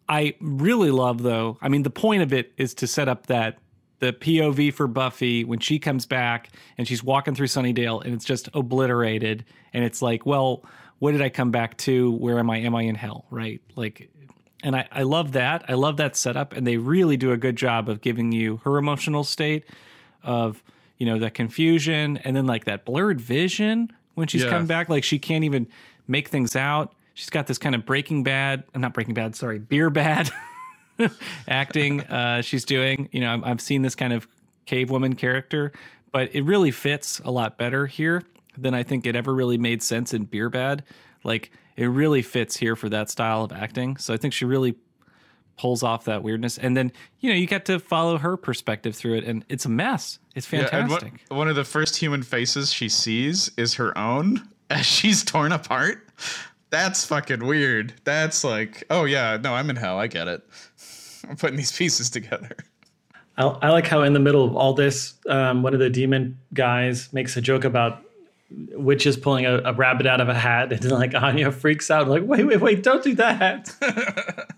[0.08, 3.58] i really love though i mean the point of it is to set up that
[4.04, 8.26] the pov for buffy when she comes back and she's walking through sunnydale and it's
[8.26, 10.64] just obliterated and it's like well
[11.00, 14.10] what did i come back to where am i am i in hell right like
[14.66, 15.66] and I, I love that.
[15.68, 18.78] I love that setup, and they really do a good job of giving you her
[18.78, 19.66] emotional state
[20.24, 20.64] of
[20.98, 24.50] you know that confusion, and then like that blurred vision when she's Yeah.
[24.52, 25.68] come back, like she can't even
[26.08, 26.94] make things out.
[27.14, 30.32] She's got this kind of Breaking Bad, I'm not Breaking Bad, sorry, Beer Bad
[31.48, 33.10] acting uh, she's doing.
[33.12, 34.28] You know, I've, seen this kind of
[34.66, 35.72] cave woman character,
[36.12, 38.24] but it really fits a lot better here.
[38.58, 40.84] than I think it ever really made sense in Beer Bad.
[41.24, 43.98] Like it really fits here for that style of acting.
[43.98, 44.76] So I think she really
[45.58, 46.58] pulls off that weirdness.
[46.58, 49.70] And then, you know, you get to follow her perspective through it and it's a
[49.70, 50.20] mess.
[50.36, 51.22] It's Yeah, fantastic.
[51.28, 55.52] what, one of the first human faces she sees is her own as she's torn
[55.52, 56.08] apart.
[56.70, 57.94] That's fucking weird.
[58.04, 60.00] That's like, oh yeah, no, I'm in hell.
[60.00, 60.44] I get it.
[61.28, 62.56] I'm putting these pieces together.
[63.38, 66.38] I, I like how in the middle of all this, um, one of the demon
[66.54, 68.04] guys makes a joke about
[68.72, 72.24] witches pulling a, a rabbit out of a hat, and like Anya freaks out, like,
[72.26, 73.74] wait, wait, wait, don't do that.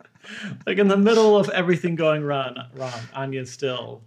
[0.66, 4.02] like in the middle of everything going wrong, wrong, Anya's still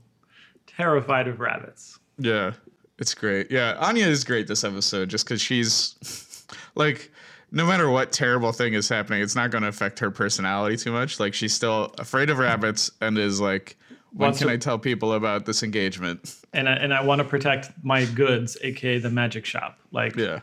[0.66, 1.99] terrified of rabbits.
[2.18, 2.53] Yeah,
[2.99, 3.51] it's great.
[3.51, 6.44] Yeah, Anya is great this episode just because she's
[6.75, 7.11] like,
[7.51, 10.93] no matter what terrible thing is happening, it's not going to affect her personality too
[10.93, 11.19] much.
[11.19, 13.77] Like, she's still afraid of rabbits and is like,
[14.13, 16.35] when Wants can to- I tell people about this engagement?
[16.53, 19.79] And I, and I want to protect my goods, aka the magic shop.
[19.93, 20.41] Like, Yeah.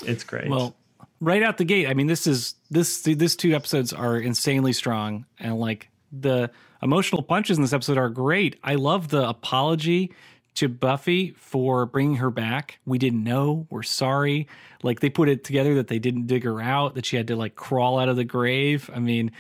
[0.06, 0.50] it's great.
[0.50, 0.76] Well,
[1.20, 5.26] right out the gate, I mean, this is this this two episodes are insanely strong,
[5.40, 6.50] and like the
[6.82, 8.58] emotional punches in this episode are great.
[8.64, 10.14] I love the apology
[10.56, 12.80] to Buffy for bringing her back.
[12.86, 13.68] We didn't know.
[13.70, 14.48] We're sorry.
[14.84, 17.36] Like they put it together that they didn't dig her out, that she had to
[17.36, 18.90] like crawl out of the grave.
[18.94, 19.32] I mean,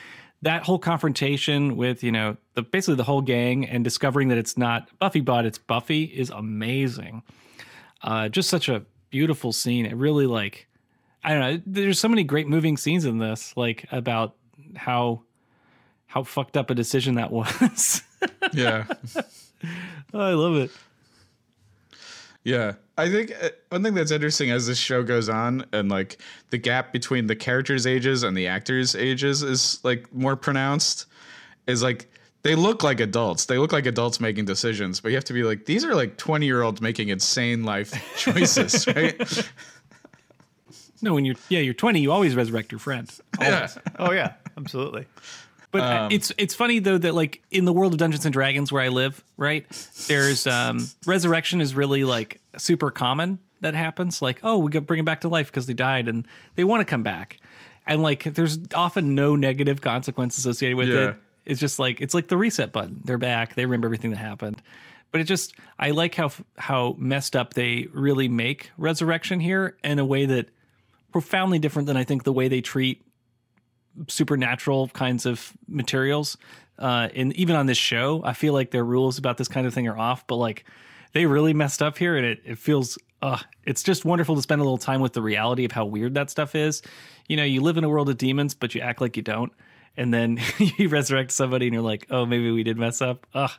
[0.41, 4.57] that whole confrontation with you know the basically the whole gang and discovering that it's
[4.57, 7.23] not Buffy, but it's Buffy is amazing
[8.01, 9.85] uh, just such a beautiful scene.
[9.85, 10.67] It really like
[11.23, 11.61] I don't know.
[11.65, 14.35] There's so many great moving scenes in this, like about
[14.75, 15.23] how
[16.07, 18.01] how fucked up a decision that was.
[18.53, 18.85] Yeah.
[20.13, 20.71] oh, I love it.
[22.43, 26.21] Yeah, I think uh, one thing that's interesting as this show goes on, and like
[26.49, 31.05] the gap between the characters' ages and the actors' ages is like more pronounced.
[31.67, 32.09] Is like
[32.43, 33.45] they look like adults.
[33.45, 36.17] They look like adults making decisions, but you have to be like these are like
[36.17, 39.51] twenty year olds making insane life choices, right?
[41.01, 43.09] No, when you're yeah you're 20, you always resurrect your friend.
[43.39, 45.05] yeah, Oh yeah, absolutely.
[45.71, 48.71] But uh, it's it's funny though that like in the world of Dungeons and Dragons
[48.71, 49.65] where I live, right?
[50.07, 54.21] There's um resurrection is really like super common that happens.
[54.21, 56.81] Like, oh, we got bring them back to life because they died and they want
[56.81, 57.37] to come back.
[57.85, 61.09] And like there's often no negative consequence associated with Yeah.
[61.09, 61.15] it.
[61.45, 63.01] It's just like it's like the reset button.
[63.03, 63.53] They're back.
[63.55, 64.61] They remember everything that happened.
[65.11, 69.99] But it just I like how how messed up they really make resurrection here in
[69.99, 70.49] a way that
[71.11, 73.01] profoundly different than I think the way they treat
[74.07, 76.37] supernatural kinds of materials.
[76.77, 79.73] Uh, and even on this show, I feel like their rules about this kind of
[79.73, 80.63] thing are off, but like
[81.13, 84.61] they really messed up here and it, it feels, uh, it's just wonderful to spend
[84.61, 86.81] a little time with the reality of how weird that stuff is.
[87.27, 89.51] You know, you live in a world of demons, but you act like you don't.
[89.97, 90.39] And then
[90.77, 93.27] you resurrect somebody and you're like, oh, maybe we did mess up.
[93.33, 93.51] Ugh.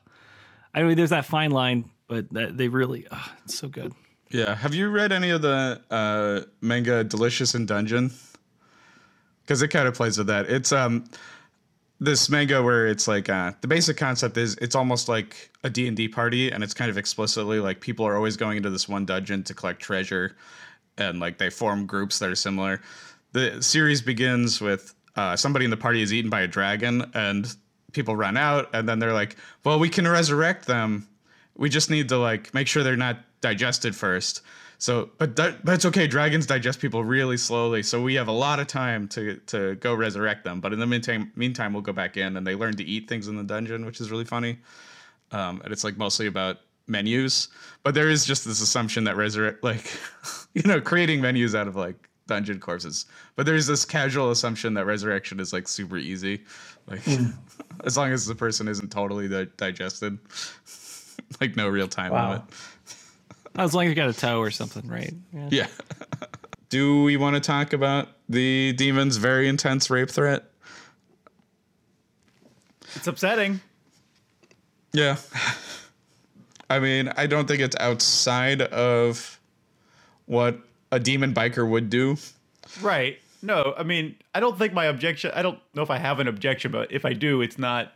[0.73, 3.93] I mean, there's that fine line, but that, they really, uh, it's so good.
[4.31, 4.55] yeah.
[4.55, 8.13] Have you read any of the uh, manga Delicious in Dungeon?
[9.51, 10.49] Because it kind of plays with that.
[10.49, 11.07] It's um
[11.99, 16.07] this manga where it's like uh, the basic concept is it's almost like a D&D
[16.07, 19.43] party and it's kind of explicitly like people are always going into this one dungeon
[19.43, 20.37] to collect treasure
[20.99, 22.81] and like they form groups that are similar.
[23.33, 27.53] The series begins with uh, somebody in the party is eaten by a dragon and
[27.91, 29.35] people run out and then they're like,
[29.65, 31.09] "Well, we can resurrect them.
[31.57, 34.43] We just need to like make sure they're not digested first.
[34.81, 36.07] So, but but it's okay.
[36.07, 39.93] Dragons digest people really slowly, so we have a lot of time to to go
[39.95, 40.59] resurrect them.
[40.61, 43.29] But in the meantime, meantime, we'll go back in and they learn to eat things
[43.29, 44.59] in the dungeon, which is really funny.
[45.33, 47.49] Um, and it's like mostly about menus,
[47.83, 49.93] but there is just this assumption that resurrect, like,
[50.55, 53.05] you know, creating menus out of like dungeon corpses.
[53.37, 56.43] But there's this casual assumption that resurrection is like super easy,
[56.89, 57.07] like
[57.85, 60.19] as long as the person isn't totally di- digested,
[61.41, 62.31] like no real time Wow.
[62.31, 62.45] limit.
[63.61, 65.13] As long as you got a toe or something, right?
[65.35, 65.49] Yeah.
[65.51, 65.67] Yeah.
[66.71, 70.45] Do we want to talk about the demon's very intense rape threat?
[72.95, 73.61] It's upsetting.
[74.93, 75.17] Yeah.
[76.71, 79.39] I mean, I don't think it's outside of
[80.25, 80.59] what
[80.91, 82.17] a demon biker would do.
[82.81, 83.19] Right.
[83.43, 86.29] No, I mean, I don't think my objection, I don't know if I have an
[86.29, 87.93] objection, but if I do, it's not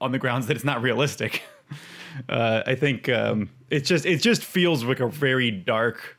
[0.00, 1.42] on the grounds that it's not realistic.
[2.28, 6.16] Uh, I think um, it just it just feels like a very dark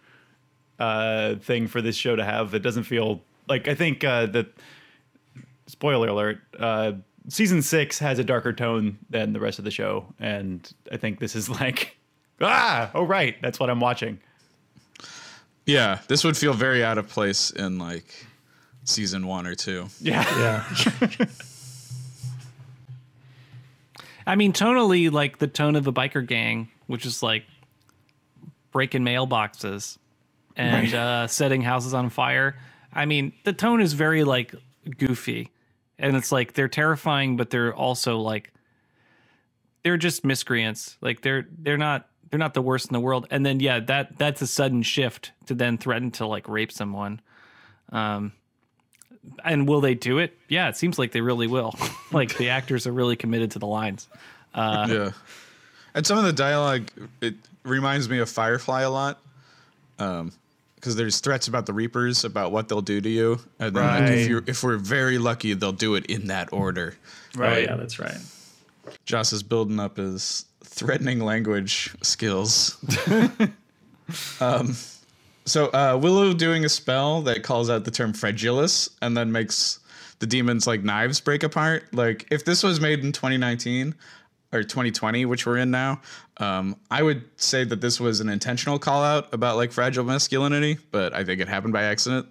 [0.79, 2.53] uh, thing for this show to have.
[2.53, 4.47] It doesn't feel like I think uh, that
[5.67, 6.39] spoiler alert.
[6.57, 6.93] Uh,
[7.27, 11.19] season six has a darker tone than the rest of the show, and I think
[11.19, 11.97] this is like
[12.41, 14.19] ah, oh right, that's what I'm watching.
[15.65, 18.25] Yeah, this would feel very out of place in like
[18.85, 19.87] season one or two.
[20.01, 20.25] Yeah,
[21.09, 21.25] Yeah.
[24.29, 27.45] I mean, tonally, like the tone of a biker gang, which is like
[28.71, 29.97] breaking mailboxes
[30.55, 32.55] and uh, setting houses on fire.
[32.93, 34.53] I mean, the tone is very like
[34.99, 35.49] goofy,
[35.97, 38.53] and it's like they're terrifying, but they're also like
[39.81, 40.95] they're just miscreants.
[41.01, 43.25] Like they're they're not they're not the worst in the world.
[43.31, 47.19] And then yeah, that that's a sudden shift to then threaten to like rape someone.
[47.91, 48.33] Um,
[49.43, 50.37] and will they do it?
[50.47, 51.73] Yeah, it seems like they really will.
[52.11, 54.07] like the actors are really committed to the lines.
[54.53, 55.11] Uh, yeah.
[55.93, 56.89] And some of the dialogue
[57.21, 59.19] it reminds me of Firefly a lot.
[59.97, 60.31] Um
[60.75, 63.99] because there's threats about the Reavers, about what they'll do to you, and then like,
[64.01, 64.11] Right.
[64.13, 66.95] if you if we're very lucky, they'll do it in that order.
[67.37, 68.17] Oh yeah, that's right.
[69.05, 72.77] Joss is building up his threatening language skills.
[74.39, 74.75] um,
[75.49, 79.79] so uh, Willow doing a spell that calls out the term fragilis and then makes
[80.19, 81.93] the demons like knives break apart.
[81.93, 83.95] Like if this was made in 2019
[84.51, 86.01] or 2020, which we're in now,
[86.37, 90.77] um, I would say that this was an intentional call out about like fragile masculinity,
[90.91, 92.27] but I think it happened by accident.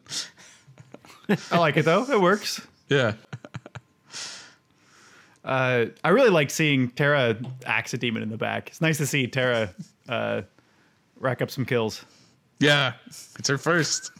[1.51, 2.05] I like it though.
[2.05, 2.67] It works.
[2.89, 3.15] Yeah.
[5.45, 8.69] Uh, I really like seeing Tara axe a demon in the back.
[8.69, 9.75] It's nice to see Tara
[10.07, 10.43] uh,
[11.21, 12.05] rack up some kills.
[12.61, 12.95] Yeah.
[13.07, 14.11] It's her first.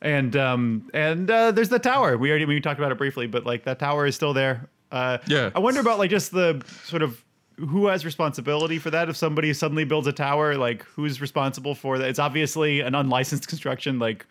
[0.00, 2.16] And um, and uh, there's the tower.
[2.16, 4.68] We already we talked about it briefly, but like that tower is still there.
[4.92, 5.50] Uh, Yeah.
[5.54, 7.22] I wonder about like just the sort of
[7.56, 9.08] who has responsibility for that.
[9.08, 12.08] If somebody suddenly builds a tower, like who's responsible for that?
[12.08, 13.98] It's obviously an unlicensed construction.
[13.98, 14.24] Like,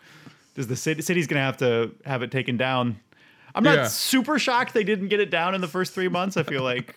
[0.54, 2.98] does the city city's gonna have to have it taken down?
[3.54, 3.88] I'm not Yeah.
[3.88, 6.38] super shocked they didn't get it down in the first three months.
[6.38, 6.96] I feel like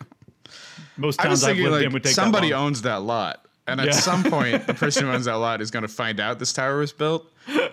[0.96, 3.46] most I was towns I've thinking lived in would take somebody that owns that lot,
[3.72, 3.92] and at Yeah.
[3.94, 6.78] some point, the person who owns that lot is going to find out this tower
[6.78, 7.26] was built,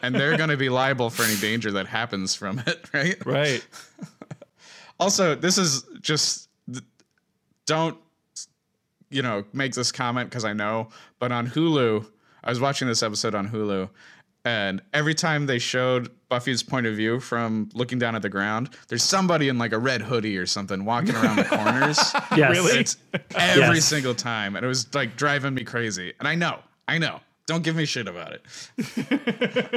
[0.03, 3.17] and they're going to be liable for any danger that happens from it, right?
[3.27, 3.67] right.
[5.01, 6.49] Also, this is just
[7.67, 7.97] don't
[9.11, 10.89] you know make this comment because I know,
[11.21, 12.05] but on Hulu,
[12.43, 13.89] I was watching this episode on Hulu.
[14.49, 18.71] And every time they showed Buffy's point of view from looking down at the ground,
[18.89, 21.99] there's somebody in like a red hoodie or something walking around the corners.
[22.35, 22.51] Yes.
[22.53, 22.79] Really?
[22.81, 22.97] It's
[23.35, 23.85] every Yes.
[23.85, 26.15] single time, and it was like driving me crazy.
[26.19, 27.21] And I know, I know.
[27.45, 28.43] Don't give me shit about it.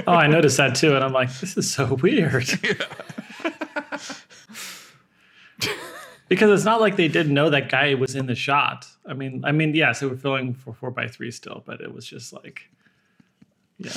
[0.07, 2.45] Oh, I noticed that too, and I'm like, this is so weird.
[6.29, 8.85] because it's not like they didn't know that guy was in the shot.
[9.05, 11.93] I mean, I mean, yes, they were filming for four by three still, but it
[11.93, 12.69] was just like,
[13.77, 13.91] yeah.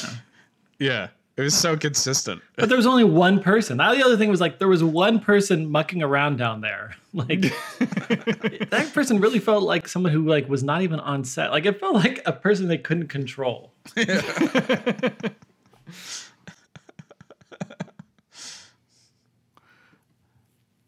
[0.79, 2.43] Yeah, it was so consistent.
[2.57, 3.79] But there was only one person.
[3.79, 6.97] Now the other thing was like there was one person mucking around down there.
[7.17, 7.43] Like
[7.79, 11.53] that person really felt like someone who like was not even on set.
[11.53, 13.73] Like it felt like a person they couldn't control.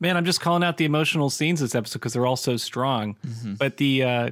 [0.00, 3.16] Man, I'm just calling out the emotional scenes this episode because they're all so strong.
[3.56, 4.30] But the uh,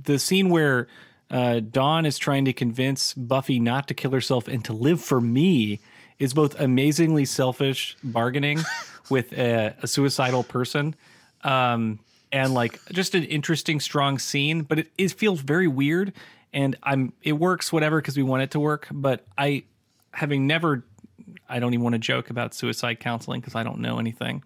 [0.00, 0.88] the scene where
[1.30, 5.20] uh, Dawn is trying to convince Buffy not to kill herself and to live for
[5.20, 5.80] me
[6.18, 8.60] is both amazingly selfish bargaining
[9.10, 10.94] with a, a suicidal person,
[11.42, 11.98] um,
[12.32, 14.62] and like just an interesting, strong scene.
[14.62, 16.12] But it, it feels very weird,
[16.52, 18.88] and I'm it works whatever because we want it to work.
[18.90, 19.64] But I,
[20.12, 20.84] having never
[21.48, 24.42] I don't even want to joke about suicide counseling because I don't know anything.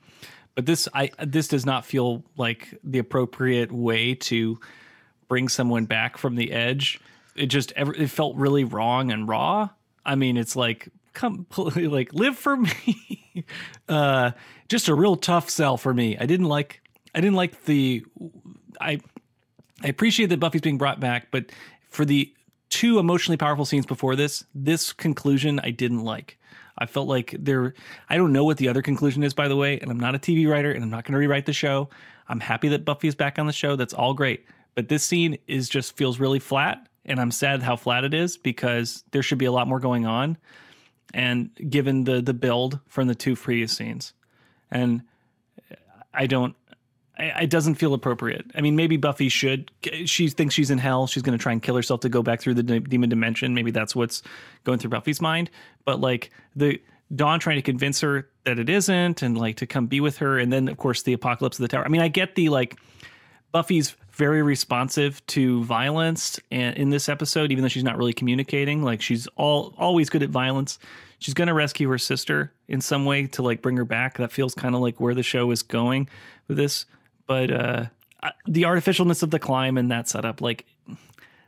[0.54, 4.58] But this I this does not feel like the appropriate way to
[5.30, 7.00] bring someone back from the edge.
[7.34, 9.70] It just ever it felt really wrong and raw.
[10.04, 13.46] I mean, it's like come like live for me.
[13.88, 14.32] uh
[14.68, 16.18] just a real tough sell for me.
[16.18, 16.82] I didn't like
[17.14, 18.04] I didn't like the
[18.78, 19.00] I
[19.82, 21.46] I appreciate that Buffy's being brought back, but
[21.88, 22.34] for the
[22.68, 26.38] two emotionally powerful scenes before this, this conclusion I didn't like.
[26.78, 27.74] I felt like there,
[28.08, 30.18] I don't know what the other conclusion is, by the way, and I'm not a
[30.18, 31.90] TV writer and I'm not going to rewrite the show.
[32.28, 33.76] I'm happy that Buffy is back on the show.
[33.76, 34.46] That's all great.
[34.80, 38.38] But this scene is just feels really flat, and I'm sad how flat it is
[38.38, 40.38] because there should be a lot more going on.
[41.12, 44.14] And given the the build from the two previous scenes,
[44.70, 45.02] and
[46.14, 46.56] I don't
[47.18, 48.46] I- it doesn't feel appropriate.
[48.54, 49.70] I mean, maybe Buffy should.
[50.06, 51.06] She thinks she's in hell.
[51.06, 53.52] She's going to try and kill herself to go back through the de- demon dimension.
[53.52, 54.22] Maybe that's what's
[54.64, 55.50] going through Buffy's mind.
[55.84, 56.80] But like the
[57.14, 60.38] Dawn trying to convince her that it isn't, and like to come be with her,
[60.38, 61.84] and then of course the apocalypse of the tower.
[61.84, 62.78] I mean, I get the like
[63.52, 68.82] Buffy's very responsive to violence and in this episode, even though she's not really communicating.
[68.82, 70.78] Like she's all always good at violence.
[71.20, 74.18] She's gonna rescue her sister in some way to like bring her back.
[74.18, 76.06] That feels kind of like where the show is going
[76.48, 76.84] with this.
[77.26, 77.84] But uh
[78.46, 80.66] the artificialness of the climb and that setup, like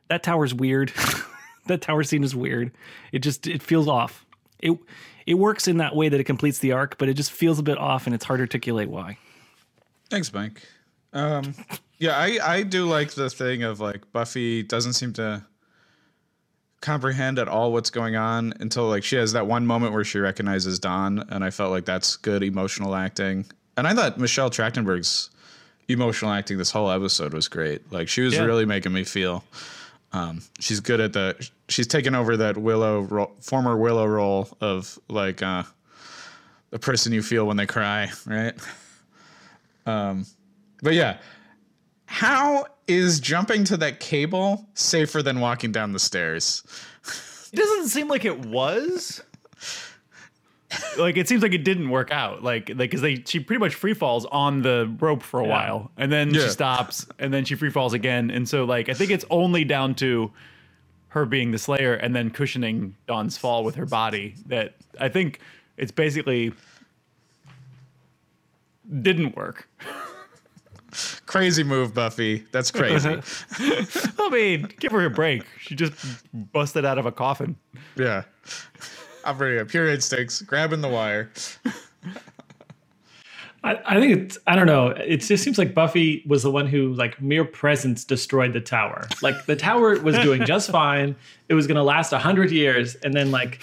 [0.09, 0.95] that tower's weird.
[1.67, 2.73] that tower scene is weird.
[3.13, 4.25] It just it feels off.
[4.61, 4.79] It
[5.27, 7.63] it works in that way that it completes the arc, but it just feels a
[7.63, 9.19] bit off and it's hard to articulate why.
[10.09, 10.63] Thanks, Mike.
[11.13, 11.55] Um,
[12.03, 15.45] Yeah, I I do like the thing of like Buffy doesn't seem to
[16.81, 20.19] comprehend at all what's going on until like she has that one moment where she
[20.19, 23.47] recognizes Dawn, and I felt like that's good emotional acting.
[23.77, 25.31] And I thought Michelle Trachtenberg's
[25.87, 27.93] emotional acting this whole episode was great.
[27.93, 28.47] Like she was Yeah.
[28.47, 29.45] really making me feel.
[30.13, 31.49] Um, she's good at the.
[31.69, 35.63] She's taken over that Willow ro- former Willow role of like uh,
[36.71, 38.55] the person you feel when they cry, right?
[39.85, 40.27] Um,
[40.83, 41.19] but yeah,
[42.13, 46.63] how is jumping to that cable safer than walking down the stairs?
[47.51, 49.23] It doesn't seem like it was.
[50.99, 52.43] like it seems like it didn't work out.
[52.43, 55.91] Like like because they she pretty much free falls on the rope for a while,
[55.97, 56.43] and then Yeah.
[56.43, 58.31] she stops, and then she free falls again.
[58.31, 60.31] And so like I think it's only down to
[61.09, 65.41] her being the Slayer and then cushioning Dawn's fall with her body that I think
[65.79, 66.53] it's basically
[69.01, 69.67] didn't work.
[71.27, 72.45] Crazy move, Buffy.
[72.53, 73.19] That's crazy.
[73.59, 75.45] I mean, give her a break.
[75.61, 75.95] She just
[76.53, 77.57] busted out of a coffin.
[77.97, 78.25] yeah.
[79.25, 81.31] Operating at pure instincts, grabbing the wire.
[83.65, 84.89] I, I think it's I don't know.
[84.89, 89.07] It just seems like Buffy was the one who like mere presence destroyed the tower.
[89.23, 91.15] Like the tower was doing just fine.
[91.49, 93.61] It was gonna last a hundred years, and then like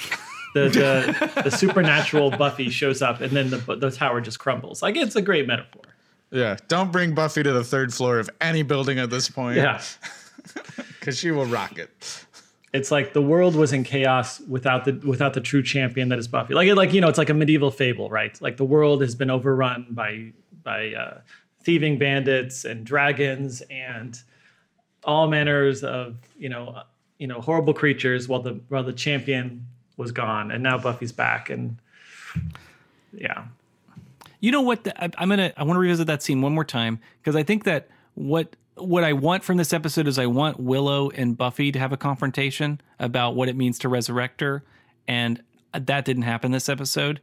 [0.54, 4.82] the the, the supernatural Buffy shows up, and then the the tower just crumbles.
[4.82, 5.84] Like it's a great metaphor.
[6.32, 6.58] Yeah.
[6.68, 9.58] Don't bring Buffy to the third floor of any building at this point.
[9.58, 9.82] Yeah,
[11.00, 12.26] Because she will rock it.
[12.74, 16.28] it's like the world was in chaos without the without the true champion that is
[16.28, 16.54] Buffy.
[16.54, 18.40] Like it, like you know, it's like a medieval fable, right?
[18.42, 21.22] Like the world has been overrun by by uh,
[21.64, 24.20] thieving bandits and dragons and
[25.04, 26.84] all manners of you know uh,
[27.18, 29.66] you know horrible creatures while the while the champion
[29.98, 31.78] was gone and now Buffy's back and
[33.14, 33.46] yeah
[34.40, 34.84] You know what?
[34.84, 35.54] The, I, I'm gonna.
[35.58, 39.04] I want to revisit that scene one more time because I think that what what
[39.04, 42.80] I want from this episode is I want Willow and Buffy to have a confrontation
[43.00, 44.64] about what it means to resurrect her,
[45.08, 45.42] and
[45.74, 47.22] that didn't happen this episode.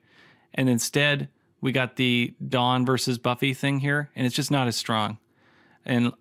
[0.55, 1.29] And instead,
[1.61, 5.19] we got the Dawn versus Buffy thing here, and it's just not as strong.
[5.85, 6.13] And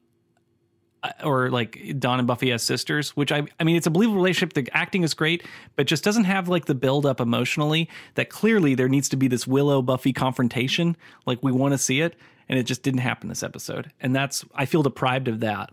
[1.06, 4.18] Uh, or like Dawn and Buffy as sisters, which I I mean it's a believable
[4.18, 4.54] relationship.
[4.54, 5.44] The acting is great,
[5.76, 9.28] but just doesn't have like the build up emotionally that clearly there needs to be
[9.28, 10.98] this Willow Buffy confrontation.
[11.26, 12.16] Like we want to see it,
[12.50, 13.92] and it just didn't happen this episode.
[14.00, 15.72] And that's I feel deprived of that.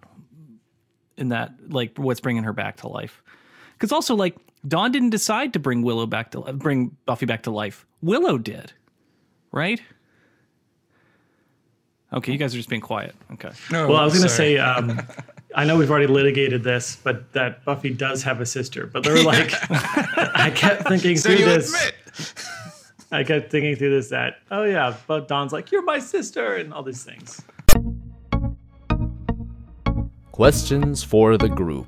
[1.17, 3.23] In that like what's bringing her back to life.
[3.75, 7.51] Because also like Dawn didn't decide to bring Willow back to bring Buffy back to
[7.51, 7.87] life.
[8.01, 8.73] Willow did,
[9.53, 9.81] right?
[12.13, 13.15] Okay, you guys are just being quiet.
[13.33, 13.51] Okay.
[13.71, 15.01] No, well I was gonna say um,
[15.55, 19.23] I know we've already litigated this but that Buffy does have a sister but they're
[19.23, 22.45] like I kept thinking So through this admit.
[23.11, 26.73] I kept thinking through this that oh yeah but Dawn's like you're my sister and
[26.73, 27.41] all these things
[30.33, 31.87] Questions for the group.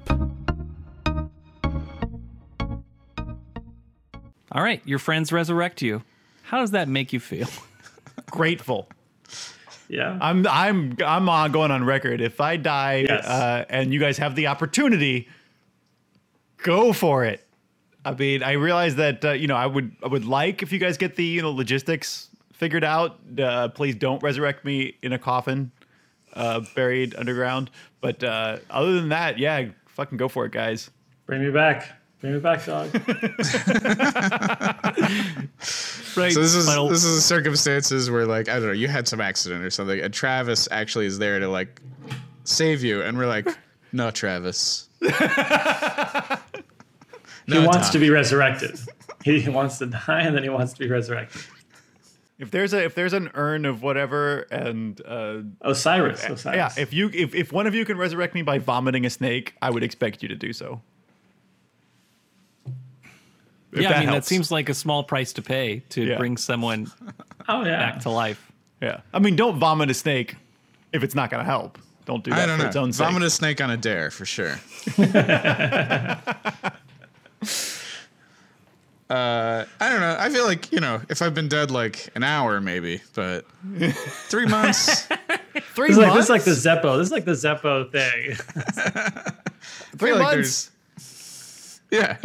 [4.52, 6.02] All right, your friends resurrect you.
[6.42, 7.48] How does that make you feel?
[8.30, 8.88] Grateful.
[9.88, 12.20] Yeah I'm I'm I'm uh, going on record.
[12.20, 13.24] If I die Yes.
[13.26, 15.28] uh, and you guys have the opportunity,
[16.62, 17.46] go for it.
[18.04, 20.78] I mean, I realize that uh, you know I would I would like if you
[20.78, 23.18] guys get the you know logistics figured out.
[23.38, 25.72] Uh, please don't resurrect me in a coffin,
[26.34, 27.70] uh, buried underground.
[28.00, 30.90] But uh, other than that, yeah, fucking go for it, guys.
[31.26, 31.88] bring me back
[32.20, 32.90] bring me back dog
[36.16, 36.32] Right.
[36.32, 39.06] So this is final- this is the circumstances where like I don't know, you had
[39.08, 41.80] some accident or something, and Travis actually is there to like
[42.44, 43.48] save you, and we're like,
[43.92, 44.88] no, Travis.
[45.00, 45.08] he
[47.58, 48.78] wants to be resurrected
[49.24, 51.42] he wants to die and then he wants to be resurrected
[52.38, 56.92] If there's a if there's an urn of whatever and uh, Osiris Osiris yeah, if
[56.94, 59.82] you if, if one of you can resurrect me by vomiting a snake, I would
[59.82, 60.80] expect you to do so.
[63.74, 66.16] If yeah, I mean that seems like a small price to pay to Yeah.
[66.16, 66.90] bring someone
[67.48, 68.50] oh yeah back to life.
[68.80, 70.36] Yeah, I mean, don't vomit a snake
[70.92, 71.78] if it's not going to help.
[72.06, 72.68] Don't do that I don't for know.
[72.68, 73.06] its own sake.
[73.06, 74.60] Vomit a snake on a dare for sure.
[79.10, 80.16] uh, I don't know.
[80.18, 83.44] I feel like you know, if I've been dead like an hour, maybe, but
[84.28, 85.06] three months.
[85.74, 86.14] Three This is, like, months.
[86.16, 86.98] this is like the Zeppo.
[86.98, 88.34] This is like the Zeppo thing.
[89.98, 90.70] three feel like months.
[92.00, 92.16] Yeah,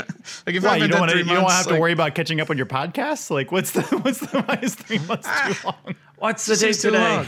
[0.47, 1.17] like if Why I've you don't want to?
[1.17, 3.30] You don't months, have to worry about catching up on your podcasts.
[3.30, 5.95] Like, what's the what's the why is three months too long?
[6.17, 7.26] What's the Seems date today?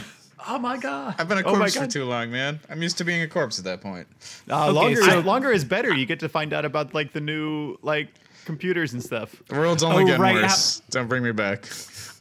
[0.48, 1.14] Oh my god.
[1.18, 2.58] I've been a Oh corpse for too long, man.
[2.68, 4.08] I'm used to being a corpse at that point.
[4.50, 5.94] Uh, Okay, longer, so- is, longer is better.
[5.94, 8.08] You get to find out about like the new like
[8.44, 9.40] computers and stuff.
[9.46, 10.82] The world's only Oh, getting right, worse.
[10.90, 11.66] Don't bring me back.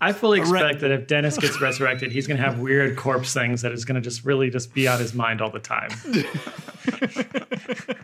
[0.01, 3.61] I fully expect that if Denis gets resurrected, he's going to have weird corpse things
[3.63, 5.89] that is going to just really just be on his mind all the time.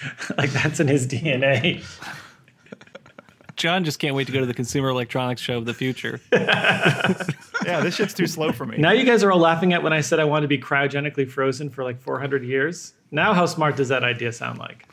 [0.38, 1.82] like that's in his DNA.
[3.56, 6.20] John just can't wait to go to the Consumer Electronics Show of the future.
[7.64, 8.76] Yeah, this shit's too slow for me.
[8.76, 11.28] Now you guys are all laughing at when I said I wanted to be cryogenically
[11.28, 12.92] frozen for like 400 years.
[13.10, 14.86] Now, how smart does that idea sound like?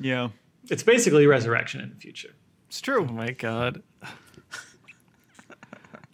[0.00, 0.28] Yeah,
[0.70, 2.30] It's basically resurrection in the future.
[2.68, 3.06] it's true.
[3.06, 3.82] Oh my god.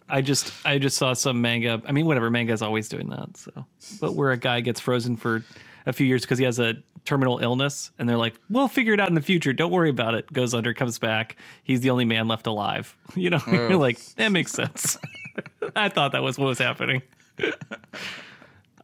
[0.09, 1.81] I just I just saw some manga.
[1.87, 3.37] I mean, whatever manga's always doing that.
[3.37, 3.65] So,
[4.01, 5.45] but where a guy gets frozen for
[5.85, 6.73] a few years because he has a
[7.05, 9.53] terminal illness, and they're like, "We'll figure it out in the future.
[9.53, 11.35] Don't worry about it." Goes under, comes back.
[11.63, 12.95] He's the only man left alive.
[13.15, 14.97] You know, you're like, that makes sense.
[15.75, 17.01] I thought that was what was happening.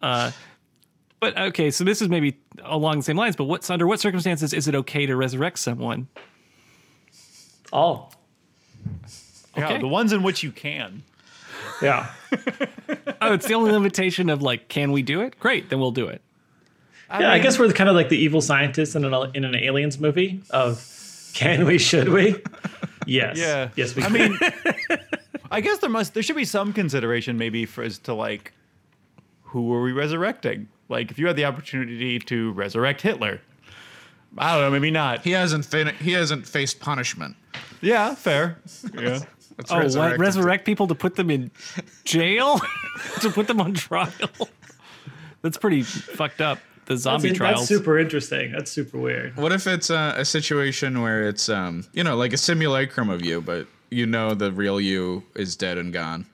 [0.02, 0.32] uh,
[1.20, 3.36] but okay, so this is maybe along the same lines.
[3.36, 6.08] But what's under what circumstances is it okay to resurrect someone?
[7.72, 8.14] All.
[9.58, 9.80] Yeah, Okay.
[9.80, 11.04] the ones in which you can.
[11.82, 12.12] Yeah.
[13.22, 15.40] Oh, it's the only limitation of like, can we do it?
[15.40, 16.22] Great, then we'll do it.
[17.10, 20.00] Yeah, I guess we're kind of like the evil scientists in an, in an aliens
[20.00, 20.84] movie of
[21.34, 22.42] can we, should we?
[23.06, 23.38] Yes.
[23.38, 23.70] Yeah.
[23.76, 24.16] Yes, we can.
[24.16, 24.32] I can.
[24.32, 25.00] mean,
[25.52, 28.54] I guess there must there should be some consideration maybe for as to like
[29.44, 30.68] who are we resurrecting?
[30.90, 33.42] Like if you had the opportunity to resurrect Hitler.
[34.38, 35.22] I don't know, maybe not.
[35.24, 37.38] He hasn't fin- he hasn't faced punishment.
[37.82, 38.58] Yeah, fair.
[38.94, 39.20] Yeah.
[39.58, 40.22] Let's Oh, resurrect him.
[40.22, 41.52] Resurrect people to put them in
[42.04, 42.60] jail?
[43.22, 44.12] to put them on trial?
[45.42, 46.60] That's pretty fucked up.
[46.86, 47.60] The zombie that's, trials.
[47.60, 48.52] that's super interesting.
[48.52, 49.36] That's super weird.
[49.38, 53.26] What if it's uh, a situation where it's um you know like a simulacrum of
[53.26, 56.26] you, but you know the real you is dead and gone.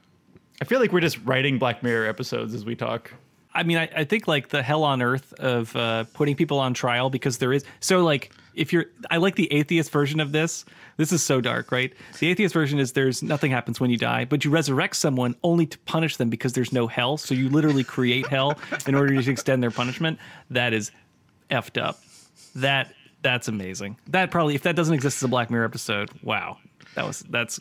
[0.61, 3.11] I feel like we're just writing Black Mirror episodes as we talk.
[3.53, 6.73] I mean, I, I think like the hell on earth of uh, putting people on
[6.73, 10.65] trial because there is so like if you're I like the atheist version of this.
[10.97, 11.93] This is so dark, right?
[12.19, 15.65] The atheist version is there's nothing happens when you die, but you resurrect someone only
[15.65, 17.17] to punish them because there's no hell.
[17.17, 20.19] So you literally create hell in order to extend their punishment.
[20.49, 20.91] That is
[21.49, 21.99] effed up.
[22.55, 23.97] That that's amazing.
[24.07, 26.57] That probably if that doesn't exist as a Black Mirror episode, wow.
[26.95, 27.59] That was that's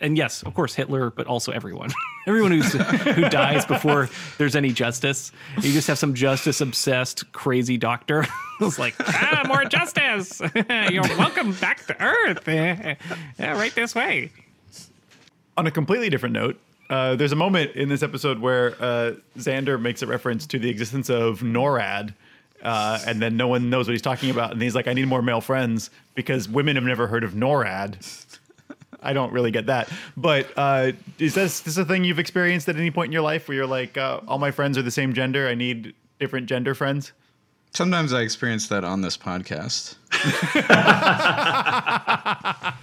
[0.00, 1.90] and yes, of course Hitler, but also everyone.
[2.26, 5.32] everyone who's who dies before there's any justice.
[5.56, 8.22] You just have some justice obsessed crazy doctor
[8.58, 10.40] who's like, ah, more justice.
[10.90, 12.46] You're welcome back to Earth.
[12.46, 12.96] yeah,
[13.38, 14.30] right this way.
[15.56, 16.58] On a completely different note,
[16.90, 20.68] uh, there's a moment in this episode where uh, Xander makes a reference to the
[20.70, 22.14] existence of NORAD,
[22.62, 24.52] uh, and then no one knows what he's talking about.
[24.52, 27.96] And he's like, I need more male friends because women have never heard of NORAD.
[29.02, 29.90] I don't really get that.
[30.16, 33.48] But uh, is this, this a thing you've experienced at any point in your life
[33.48, 35.48] where you're like, uh, all my friends are the same gender?
[35.48, 37.12] I need different gender friends?
[37.72, 39.96] Sometimes I experience that on this podcast.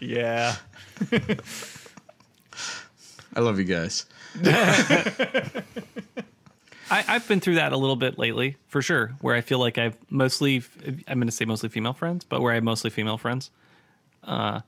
[0.00, 0.56] Yeah.
[3.36, 4.06] I love you guys.
[6.90, 9.14] I, I've been through that a little bit lately, for sure.
[9.20, 10.62] Where I feel like I've mostly,
[11.08, 13.50] I'm going to say mostly female friends, but where I have mostly female friends.
[14.22, 14.60] Uh,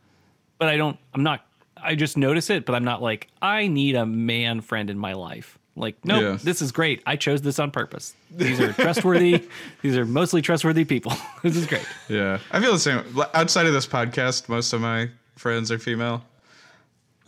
[0.59, 1.45] but I don't, I'm not,
[1.77, 5.13] I just notice it, but I'm not like, I need a man friend in my
[5.13, 5.59] life.
[5.79, 6.39] Like, no, Yeah.
[6.43, 7.03] this is great.
[7.07, 8.15] I chose this on purpose.
[8.31, 9.47] These are trustworthy.
[9.83, 11.13] These are mostly trustworthy people.
[11.43, 11.87] this is great.
[12.09, 13.05] Yeah, I feel the same.
[13.35, 16.25] Outside of this podcast, most of my friends are female.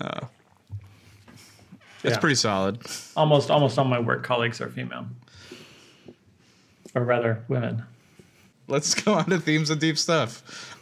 [0.01, 0.21] Uh,
[2.05, 2.19] it's Yeah.
[2.21, 2.79] pretty solid.
[3.17, 5.07] Almost, almost all my work colleagues are female,
[6.95, 7.83] or rather, women.
[8.67, 10.77] Let's go on to themes of deep stuff.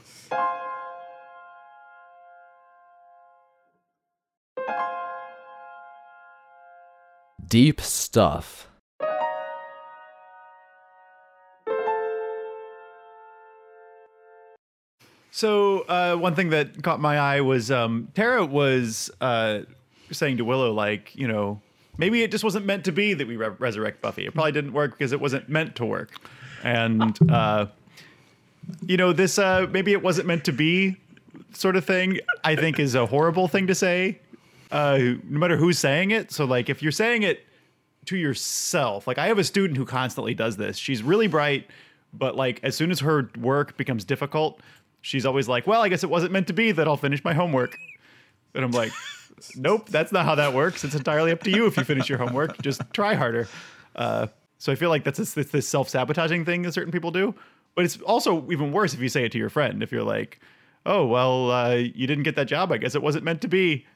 [7.49, 8.69] Deep stuff.
[15.31, 19.61] So uh, one thing that caught my eye was um, Tara was uh,
[20.11, 21.61] saying to Willow, like, you know,
[21.99, 24.27] maybe it just wasn't meant to be that we re- resurrect Buffy.
[24.27, 26.11] It probably didn't work because it wasn't meant to work.
[26.63, 27.67] And uh,
[28.87, 30.97] you know, this uh, maybe it wasn't meant to be
[31.53, 32.19] sort of thing.
[32.45, 34.21] I think is a horrible thing to say,
[34.71, 36.33] uh, no matter who's saying it.
[36.33, 37.47] So like, if you're saying it
[38.07, 39.07] to yourself.
[39.07, 40.77] Like I have a student who constantly does this.
[40.77, 41.69] She's really bright,
[42.13, 44.61] but like as soon as her work becomes difficult,
[45.03, 47.35] she's always like, "Well, I guess it wasn't meant to be that I'll finish my
[47.35, 47.77] homework."
[48.55, 48.93] And I'm like,
[49.57, 50.85] "Nope, that's not how that works.
[50.85, 52.61] It's entirely up to you if you finish your homework.
[52.63, 53.49] Just try harder."
[53.95, 57.35] Uh, so I feel like that's this, this self-sabotaging thing that certain people do.
[57.75, 59.83] But it's also even worse if you say it to your friend.
[59.83, 60.41] If you're like,
[60.87, 62.73] "Oh, well, uh, you didn't get that job.
[62.73, 63.87] I guess it wasn't meant to be."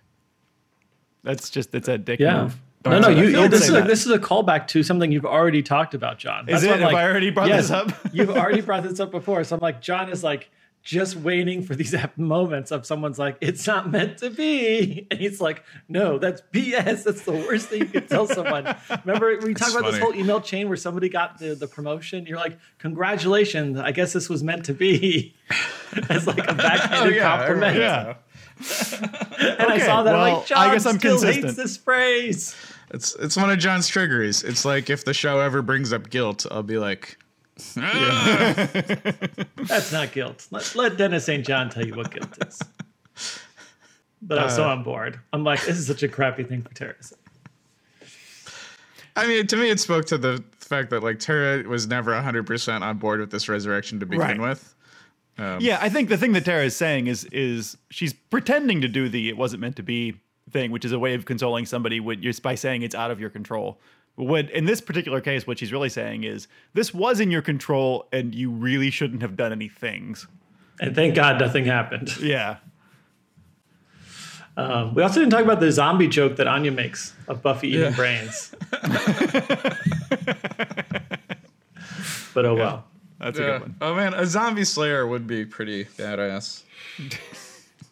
[1.22, 2.44] That's just it's a dick Yeah.
[2.44, 2.60] move.
[2.84, 5.62] No, Don't no, you, this is a, this is a callback to something you've already
[5.62, 6.48] talked about, John.
[6.48, 6.80] Is what it?
[6.80, 7.92] Have I already brought yes, this up?
[8.12, 9.44] you've already brought this up before.
[9.44, 10.48] So I'm like, John is like
[10.82, 15.06] just waiting for these moments of someone's like, it's not meant to be.
[15.10, 17.04] And he's like, no, that's BS.
[17.04, 18.74] That's the worst thing you could tell someone.
[19.04, 22.24] Remember, we talked about this whole email chain where somebody got the, the promotion.
[22.24, 23.78] You're like, congratulations.
[23.78, 25.34] I guess this was meant to be.
[26.08, 27.76] As like a backhanded oh, yeah, compliment.
[27.76, 28.16] everyone-
[29.40, 30.14] And I saw that.
[30.14, 31.44] I'm well, like, John I guess I'm still consistent.
[31.46, 32.54] hates this phrase.
[32.92, 34.42] It's it's one of John's triggers.
[34.42, 37.18] It's like if the show ever brings up guilt, I'll be like,
[37.78, 38.54] ah.
[39.64, 40.46] That's not guilt.
[40.50, 41.46] Let, let Denis St.
[41.46, 42.60] John tell you what guilt is.
[44.22, 45.18] But I'm so uh, on board.
[45.32, 47.18] I'm like, this is such a crappy thing for terrorism.
[49.16, 52.80] I mean, to me, it spoke to the fact that like Tara was never 100%
[52.82, 54.40] on board with this resurrection to begin Right.
[54.40, 54.74] with.
[55.60, 59.08] Yeah, I think the thing that Tara is saying is is she's pretending to do
[59.08, 60.14] the "it wasn't meant to be"
[60.50, 63.20] thing, which is a way of consoling somebody when just by saying it's out of
[63.20, 63.80] your control.
[64.16, 67.42] But what in this particular case, what she's really saying is this was in your
[67.42, 70.26] control, and you really shouldn't have done any things.
[70.80, 72.10] And thank God nothing happened.
[72.20, 72.56] Yeah,
[74.56, 77.80] Um, we also didn't talk about the zombie joke that Anya makes of Buffy eating
[77.82, 77.90] Yeah.
[77.96, 78.52] brains.
[82.34, 82.84] but oh well.
[83.20, 83.76] That's a good one.
[83.80, 86.62] Oh man, a zombie slayer would be pretty badass.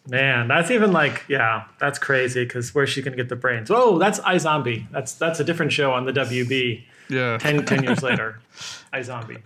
[0.07, 3.69] Man, that's even like, yeah, that's crazy because where's she going to get the brains?
[3.69, 4.89] Oh, that's iZombie.
[4.91, 6.83] That's that's a different show on the WB.
[7.09, 7.37] Yeah.
[7.37, 8.39] 10, 10 years later,
[8.93, 9.43] iZombie.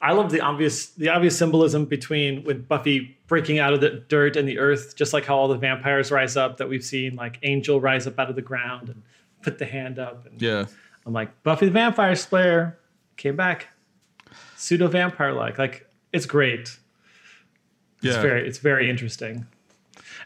[0.00, 4.36] I love the obvious the obvious symbolism between with Buffy breaking out of the dirt
[4.36, 7.38] and the earth, just like how all the vampires rise up that we've seen, like
[7.42, 9.02] Angel rise up out of the ground and
[9.42, 10.26] put the hand up.
[10.26, 10.66] And Yeah.
[11.06, 12.78] I'm like, Buffy the Vampire Slayer
[13.18, 13.68] came back,
[14.64, 15.58] pseudo vampire like.
[15.58, 16.60] Like it's great.
[18.02, 18.22] It's Yeah.
[18.22, 19.46] very it's very interesting.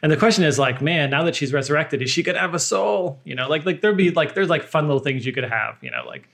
[0.01, 2.59] And the question is like, man, now that she's resurrected, is she gonna have a
[2.61, 3.19] soul?
[3.25, 5.77] You know, like like there'd be like there's like fun little things you could have,
[5.83, 6.29] you know, like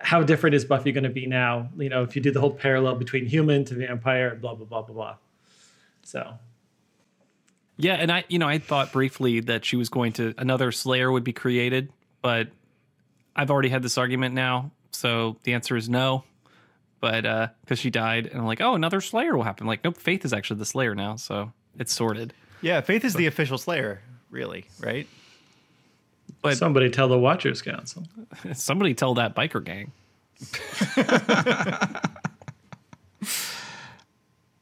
[0.00, 1.68] how different is Buffy gonna be now?
[1.76, 4.82] You know, if you do the whole parallel between human to vampire, blah blah blah
[4.82, 5.16] blah blah.
[6.02, 6.38] So
[7.76, 11.10] Yeah, and I, you know, I thought briefly that she was going to another Slayer
[11.10, 11.90] would be created,
[12.22, 12.48] but
[13.34, 16.24] I've already had this argument now, so the answer is no.
[17.00, 19.66] But uh because she died, and I'm like, oh, another Slayer will happen.
[19.66, 22.34] Like, nope, Faith is actually the Slayer now, so it's sorted.
[22.62, 25.06] Yeah, Faith is the official Slayer, really, right?
[26.42, 28.06] But somebody tell the Watchers Council.
[28.54, 29.92] somebody tell that biker gang.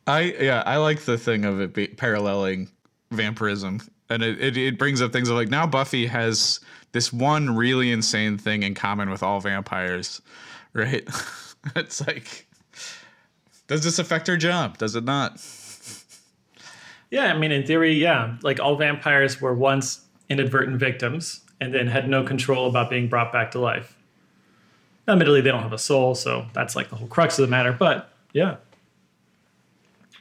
[0.06, 2.68] I yeah, I like the thing of it be paralleling
[3.10, 6.60] vampirism, and it, it it brings up things of like now Buffy has
[6.92, 10.22] this one really insane thing in common with all vampires,
[10.72, 11.06] right?
[11.76, 12.46] it's like,
[13.66, 14.78] does this affect her job?
[14.78, 15.40] Does it not?
[17.10, 18.36] Yeah, I mean, in theory, yeah.
[18.42, 23.32] Like all vampires were once inadvertent victims and then had no control about being brought
[23.32, 23.96] back to life.
[25.06, 27.72] Admittedly, they don't have a soul, so that's like the whole crux of the matter.
[27.72, 28.56] But yeah,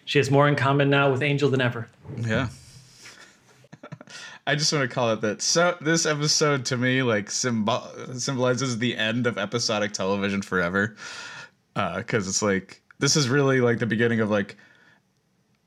[0.05, 1.89] she has more in common now with Angel than ever.
[2.17, 2.47] Yeah.
[4.47, 5.41] I just want to call it that.
[5.41, 7.83] So this episode to me like symbol
[8.13, 10.95] symbolizes the end of episodic television forever,
[11.95, 14.57] because it's like this is really like the beginning of like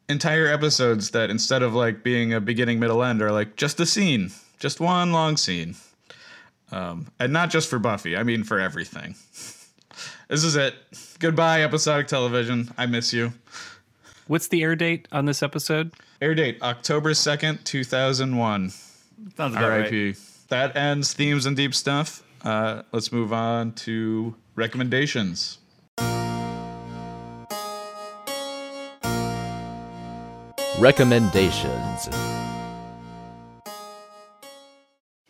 [0.09, 3.87] entire episodes that instead of like being a beginning, middle, end are like just a
[3.87, 5.77] scene, just one long scene,
[6.73, 8.17] um, and not just for Buffy.
[8.17, 9.15] I mean for everything.
[10.29, 10.75] This is it.
[11.19, 12.71] Goodbye, episodic television.
[12.79, 13.33] I miss you.
[14.29, 15.93] What's the air date on this episode?
[16.23, 18.71] Air date October 2nd, 2001.
[18.71, 19.91] Sounds about right.
[19.91, 20.17] RIP.
[20.49, 22.23] That ends themes and deep stuff.
[22.45, 25.59] Uh, let's move on to recommendations.
[30.81, 32.09] Recommendations.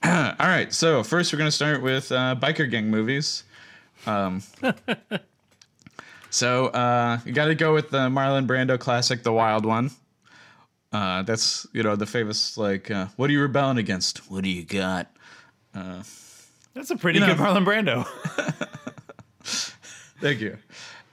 [0.05, 3.43] All right, so first we're going to start with uh, biker gang movies.
[4.07, 4.43] Um,
[6.31, 9.91] so uh, you got to go with the Marlon Brando classic, The Wild One.
[10.93, 14.31] Uh, that's you know the famous like, uh, what are you rebelling against?
[14.31, 15.11] What do you got?
[15.75, 18.07] That's a pretty You know- good Marlon Brando.
[20.21, 20.57] Thank you.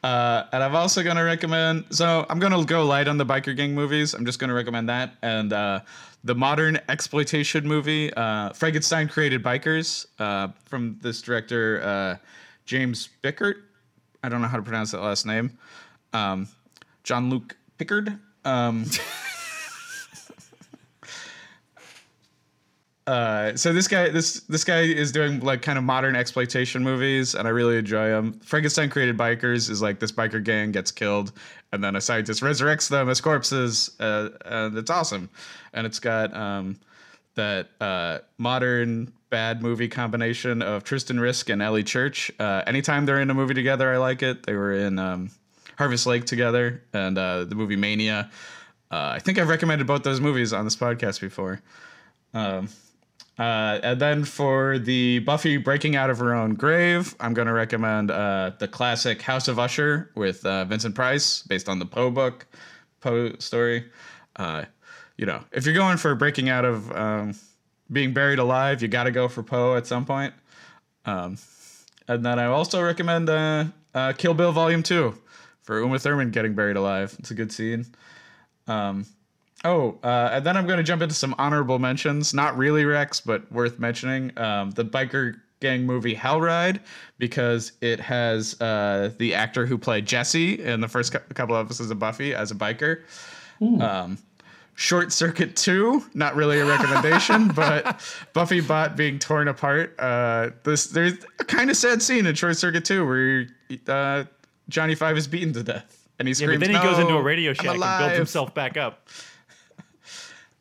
[0.03, 1.85] Uh, and I'm also going to recommend.
[1.89, 4.13] So I'm going to go light on the biker gang movies.
[4.13, 5.79] I'm just going to recommend that and uh,
[6.23, 12.15] the modern exploitation movie, uh, Frankenstein created bikers, uh, from this director uh,
[12.65, 13.55] James Bickert.
[14.23, 15.57] I don't know how to pronounce that last name.
[16.13, 16.47] Um,
[17.03, 18.19] John Luke Pickard.
[18.43, 18.85] Um,
[23.07, 27.35] Uh, so this guy, this this guy is doing like kind of modern exploitation movies,
[27.35, 28.33] and I really enjoy them.
[28.43, 31.31] Frankenstein created bikers is like this biker gang gets killed,
[31.71, 35.29] and then a scientist resurrects them as corpses, uh, and it's awesome.
[35.73, 36.77] And it's got um,
[37.35, 42.29] that uh, modern bad movie combination of Tristan Risk and Ellie Church.
[42.39, 44.45] Uh, anytime they're in a movie together, I like it.
[44.45, 45.31] They were in um,
[45.77, 48.29] Harvest Lake together and uh, the movie Mania.
[48.91, 51.61] Uh, I think I've recommended both those movies on this podcast before.
[52.33, 52.69] Um,
[53.37, 57.53] uh, and then for the Buffy breaking out of her own grave, I'm going to
[57.53, 62.09] recommend uh, the classic House of Usher with uh, Vincent Price, based on the Poe
[62.09, 62.47] book,
[62.99, 63.85] Poe story.
[64.35, 64.65] Uh,
[65.17, 67.35] you know, if you're going for breaking out of um,
[67.91, 70.33] being buried alive, you got to go for Poe at some point.
[71.05, 71.37] Um,
[72.07, 75.15] and then I also recommend uh, uh, Kill Bill Volume 2
[75.61, 77.15] for Uma Thurman getting buried alive.
[77.19, 77.85] It's a good scene.
[78.67, 79.05] Um,
[79.65, 82.33] Oh, uh, and then I'm going to jump into some honorable mentions.
[82.33, 84.37] Not really Rex, but worth mentioning.
[84.37, 86.79] Um, the biker gang movie Hell Ride,
[87.17, 91.65] because it has uh, the actor who played Jesse in the first cou- couple of
[91.65, 93.01] episodes of Buffy as a biker.
[93.81, 94.19] Um,
[94.75, 97.99] Short Circuit 2, not really a recommendation, but
[98.33, 99.95] Buffy Bot being torn apart.
[99.97, 103.47] Uh, this There's a kind of sad scene in Short Circuit 2 where
[103.87, 104.25] uh,
[104.69, 106.07] Johnny Five is beaten to death.
[106.19, 108.53] And he Yeah, screams, but then he goes into a Radio Shack and builds himself
[108.53, 109.09] back up.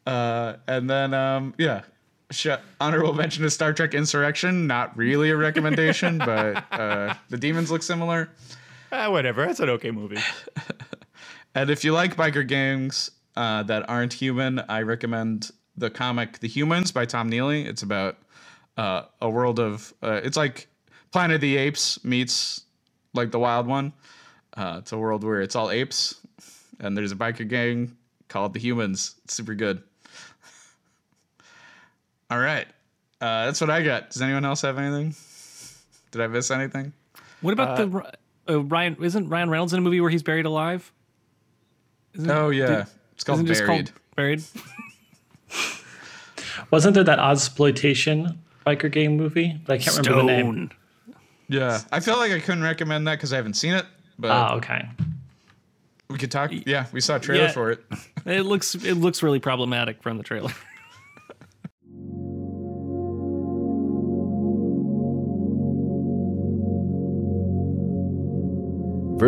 [0.06, 1.82] Uh, and then, um, yeah,
[2.30, 2.48] Sh-
[2.80, 4.66] honorable mention to Star Trek Insurrection.
[4.66, 8.30] Not really a recommendation, but uh, the demons look similar.
[8.92, 9.44] Ah, whatever.
[9.44, 10.18] That's an okay movie.
[11.56, 16.48] And if you like biker gangs uh, that aren't human, I recommend the comic The
[16.48, 17.64] Humans by Tom Neely.
[17.64, 18.18] It's about
[18.76, 20.68] uh, a world of, uh, it's like
[21.12, 22.60] Planet of the Apes meets
[23.14, 23.94] like the Wild One.
[24.54, 26.16] Uh, it's a world where it's all apes,
[26.78, 27.96] and there's a biker gang
[28.28, 29.14] called The Humans.
[29.24, 29.82] It's super good.
[32.30, 32.66] All right.
[33.20, 34.10] Uh, that's what I got.
[34.10, 35.14] Does anyone else have anything?
[36.10, 36.92] Did I miss anything?
[37.40, 38.12] What about the
[38.48, 38.96] uh, Ryan?
[39.02, 40.90] Isn't Ryan Reynolds in a movie where he's buried alive?
[42.14, 42.66] Isn't, Oh, yeah.
[42.66, 43.86] did- it's called isn't it just Buried.
[43.86, 44.42] called Buried.
[46.70, 49.58] Wasn't there that exploitation biker game movie?
[49.66, 50.70] But I can't remember the name.
[51.48, 51.80] Yeah.
[51.92, 53.86] I feel like I couldn't recommend that because I haven't seen it,
[54.18, 54.88] but Ah, okay.
[56.10, 56.50] we could talk.
[56.66, 57.52] Yeah, we saw a trailer Yeah.
[57.52, 57.84] for it.
[58.24, 60.52] It looks it looks really problematic from the trailer.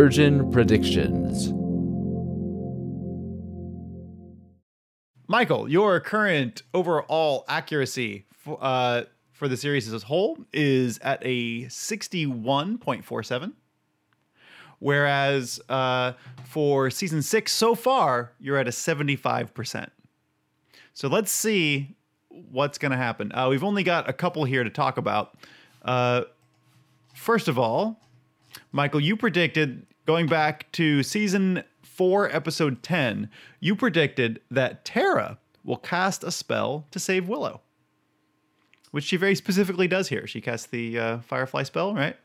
[0.01, 1.53] Virgin Predictions.
[5.27, 11.19] Michael, your current overall accuracy for, uh, for the series as a whole is at
[11.23, 13.55] a 61.47.
[14.79, 16.13] Whereas uh,
[16.45, 19.89] for season six so far, you're at a 75%.
[20.95, 21.97] So let's see
[22.29, 23.33] what's going to happen.
[23.35, 25.37] Uh, we've only got a couple here to talk about.
[25.83, 26.23] Uh,
[27.17, 28.01] first of all,
[28.71, 33.29] Michael, you predicted going back to season four, episode 10,
[33.61, 37.61] you predicted that Tara will cast a spell to save Willow,
[38.91, 40.27] which she very specifically does here.
[40.27, 42.17] She casts the uh, Firefly spell, right?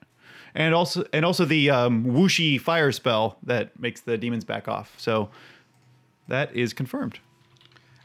[0.56, 4.94] And also, and also the um, whooshy fire spell that makes the demons back off.
[4.96, 5.30] So
[6.30, 7.20] that is confirmed.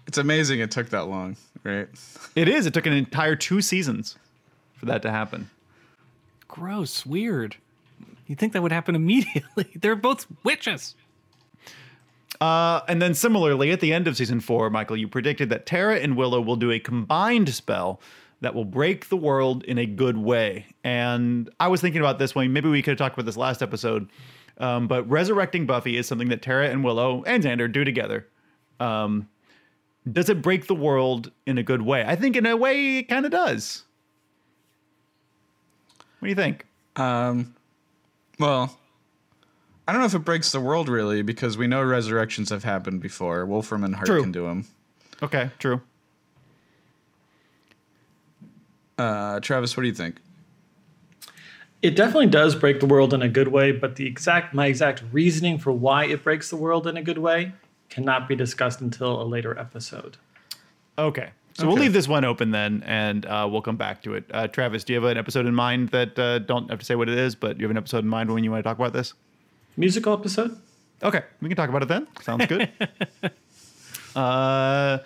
[0.08, 1.86] It's amazing it took that long, right?
[2.34, 2.66] It is.
[2.66, 4.16] It took an entire two seasons
[4.74, 5.50] for that to happen.
[6.48, 7.58] Gross, weird.
[8.28, 9.66] You think that would happen immediately?
[9.74, 10.94] They're both witches.
[12.40, 15.96] Uh, and then similarly, at the end of season four, Michael, you predicted that Tara
[15.96, 18.00] and Willow will do a combined spell
[18.40, 20.66] that will break the world in a good way.
[20.84, 22.52] And I was thinking about this one.
[22.52, 24.08] Maybe we could have talked about this last episode.
[24.58, 28.28] Um, but resurrecting Buffy is something that Tara and Willow and Xander do together.
[28.78, 29.28] Um,
[30.10, 32.04] does it break the world in a good way?
[32.06, 33.84] I think in a way it kind of does.
[36.18, 36.66] What do you think?
[36.96, 37.54] Um,
[38.39, 38.78] well,
[39.86, 43.01] I don't know if it breaks the world really because we know resurrections have happened
[43.01, 43.47] before.
[43.47, 44.22] Wolfram and Hart True.
[44.22, 44.66] can do them.
[45.22, 45.80] Okay, true.
[48.97, 50.16] Uh, Travis, what do you think?
[51.80, 55.05] It definitely does break the world in a good way, but the exact my exact
[55.12, 57.53] reasoning for why it breaks the world in a good way
[57.89, 60.16] cannot be discussed until a later episode.
[60.99, 61.30] Okay.
[61.59, 64.24] So we'll leave this one open then, and uh, we'll come back to it.
[64.32, 66.94] Uh, Travis, do you have an episode in mind that uh, don't have to say
[66.94, 68.78] what it is, but you have an episode in mind when you want to talk
[68.78, 69.12] about this?
[69.76, 70.56] Musical episode?
[71.02, 72.06] Okay, we can talk about it then.
[72.22, 72.70] Sounds good.
[74.16, 74.98] uh,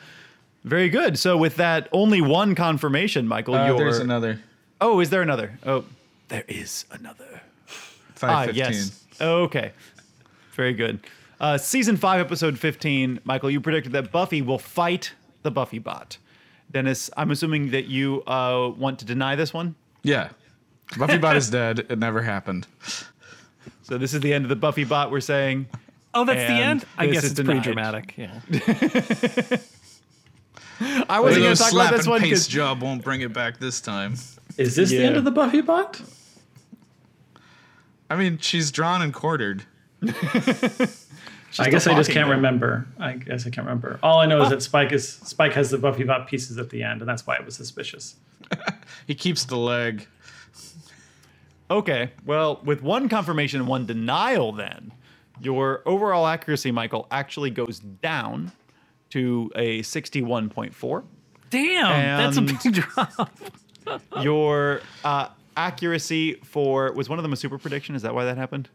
[0.65, 1.19] very good.
[1.19, 3.55] So with that, only one confirmation, Michael.
[3.55, 4.39] Uh, your there's another
[4.83, 5.59] oh, is there another?
[5.65, 5.85] Oh,
[6.29, 7.41] there is another.
[8.15, 8.63] five Ah, fifteen.
[8.63, 9.05] yes.
[9.21, 9.73] Okay.
[10.53, 11.01] Very good.
[11.41, 13.21] Uh, season five, episode fifteen.
[13.25, 16.19] Michael, you predicted that Buffy will fight the Buffy bot.
[16.73, 19.75] Denis, I'm assuming that you uh, want to deny this one.
[20.03, 20.31] Yeah,
[20.97, 21.81] Buffy Bot is dead.
[21.91, 22.67] It never happened.
[23.83, 25.11] So this is the end of the Buffy bot.
[25.11, 25.67] We're saying.
[26.15, 26.85] Oh, that's the end.
[26.97, 27.65] I guess is it's pretty denied.
[27.65, 28.15] dramatic.
[28.17, 28.41] Yeah.
[31.09, 33.59] I wasn't going to talk about this one paste because job won't bring it back
[33.59, 34.15] this time.
[34.59, 36.01] Is this the end of the Buffy bot?
[38.11, 39.65] I mean, she's drawn and quartered.
[41.59, 42.37] I guess I just can't there.
[42.37, 42.87] remember.
[42.99, 43.99] I guess I can't remember.
[44.03, 46.83] All I know is that Spike is Spike has the Buffy Bot pieces at the
[46.83, 48.17] end, and that's why it was suspicious.
[49.07, 50.07] He keeps the leg.
[51.71, 54.93] Okay, well, with one confirmation and one denial, then
[55.41, 58.53] your overall accuracy, Michael, actually goes down
[59.11, 61.05] to a 61.4.
[61.51, 63.31] Damn, that's a big drop.
[64.21, 67.95] Your uh, accuracy for was one of them a super prediction?
[67.95, 68.69] Is that why that happened?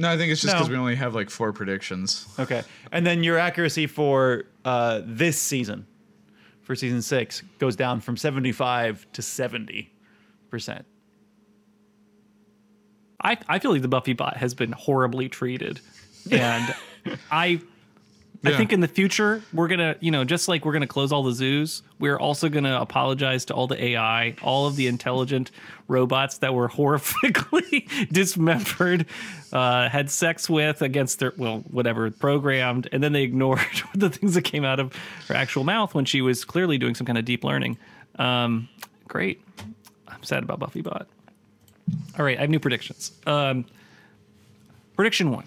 [0.00, 0.58] No, I think it's just No.
[0.60, 2.26] because we only have like four predictions.
[2.38, 5.86] Okay, and then your accuracy for uh, this season,
[6.62, 9.92] for season six, goes down from 75 to 70
[10.48, 10.86] percent.
[13.22, 15.80] I, I feel like the Buffy bot has been horribly treated.
[16.30, 16.74] And
[17.30, 17.60] I
[18.42, 21.22] I think in the future we're gonna, you know, just like we're gonna close all
[21.22, 25.50] the zoos, we're also gonna apologize to all the AI, all of the intelligent
[25.88, 29.04] robots that were horrifically dismembered,
[29.52, 33.60] uh, had sex with against their well, whatever, programmed, and then they ignored
[33.94, 34.94] the things that came out of
[35.28, 37.76] her actual mouth when she was clearly doing some kind of deep learning.
[38.18, 38.68] Um,
[39.06, 39.42] great.
[40.08, 41.08] I'm sad about Buffy bot.
[42.18, 43.12] All right, I have new predictions.
[43.26, 43.66] Um,
[44.96, 45.44] prediction one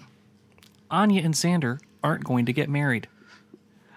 [0.90, 3.08] Anya and Xander aren't going to get married.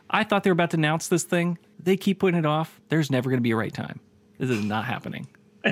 [0.10, 1.60] I thought they were about to announce this thing.
[1.80, 2.80] They keep putting it off.
[2.90, 4.00] There's never going to be a right time.
[4.38, 5.28] This is not happening.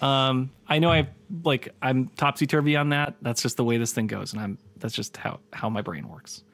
[0.00, 1.08] um, I know I
[1.42, 3.16] like I'm topsy turvy on that.
[3.20, 6.08] That's just the way this thing goes, and I'm that's just how how my brain
[6.08, 6.44] works.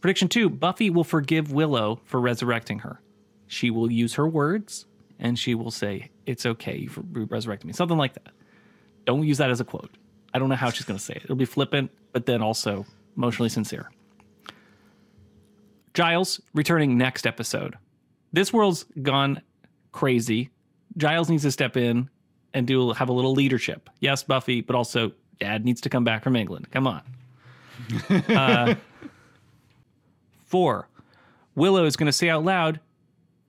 [0.00, 3.00] Prediction two: Buffy will forgive Willow for resurrecting her.
[3.46, 4.86] She will use her words,
[5.20, 8.32] and she will say, "It's okay, you for resurrecting me," something like that.
[9.04, 9.90] Don't use that as a quote.
[10.34, 11.24] I don't know how she's going to say it.
[11.24, 13.90] It'll be flippant, but then also emotionally sincere.
[15.94, 17.76] Giles returning next episode.
[18.32, 19.42] This world's gone
[19.92, 20.50] crazy.
[20.96, 22.08] Giles needs to step in
[22.54, 23.90] and do have a little leadership.
[24.00, 26.70] Yes, Buffy, but also Dad needs to come back from England.
[26.70, 27.02] Come on.
[28.28, 28.74] uh,
[30.46, 30.88] four.
[31.54, 32.80] Willow is going to say out loud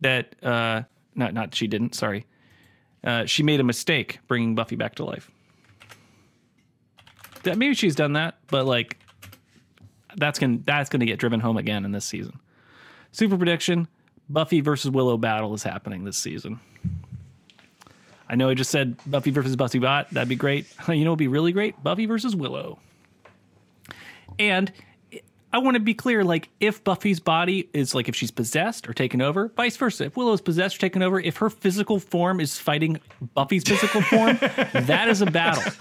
[0.02, 0.84] that uh,
[1.16, 1.96] not not she didn't.
[1.96, 2.26] Sorry,
[3.04, 5.30] uh, she made a mistake bringing Buffy back to life.
[7.44, 8.98] That maybe she's done that, but like
[10.16, 12.40] that's gonna that's gonna get driven home again in this season.
[13.12, 13.88] Super prediction:
[14.30, 16.60] Buffy versus Willow battle is happening this season.
[18.30, 20.10] I know I just said Buffy versus Buffy Bot.
[20.12, 20.66] That'd be great.
[20.88, 21.82] You know, it'd be really great.
[21.84, 22.80] Buffy versus Willow.
[24.40, 24.72] And
[25.54, 28.94] I want to be clear, like if Buffy's body is like if she's possessed or
[28.94, 30.06] taken over, vice versa.
[30.06, 33.00] If Willow's possessed or taken over, if her physical form is fighting
[33.36, 35.72] Buffy's physical form, that is a battle.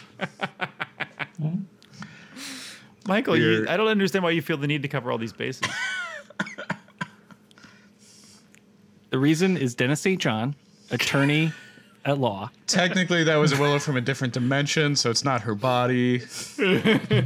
[1.40, 1.62] Mm-hmm.
[3.06, 5.62] Michael, you, I don't understand why you feel the need to cover all these bases.
[9.10, 10.18] The reason is Denis St.
[10.18, 10.56] John,
[10.90, 11.52] attorney
[12.06, 12.50] at law.
[12.66, 16.20] Technically, that was a Willow from a different dimension, so it's not her body.
[16.20, 17.20] Just If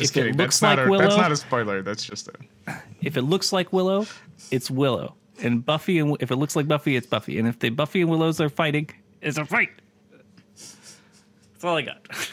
[0.00, 0.36] it kidding.
[0.36, 1.82] looks that's not like a, That's not a spoiler.
[1.82, 2.34] That's just a.
[3.02, 4.06] If it looks like Willow,
[4.52, 5.16] it's Willow.
[5.42, 7.38] And Buffy and if it looks like Buffy, it's Buffy.
[7.40, 8.88] And if the Buffy and Willows are fighting,
[9.22, 9.70] it's a fight.
[10.54, 12.06] That's all I got.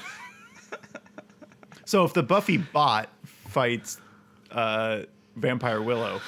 [1.93, 4.01] so if the Buffy bot fights
[4.49, 5.03] uh,
[5.35, 6.21] Vampire Willow,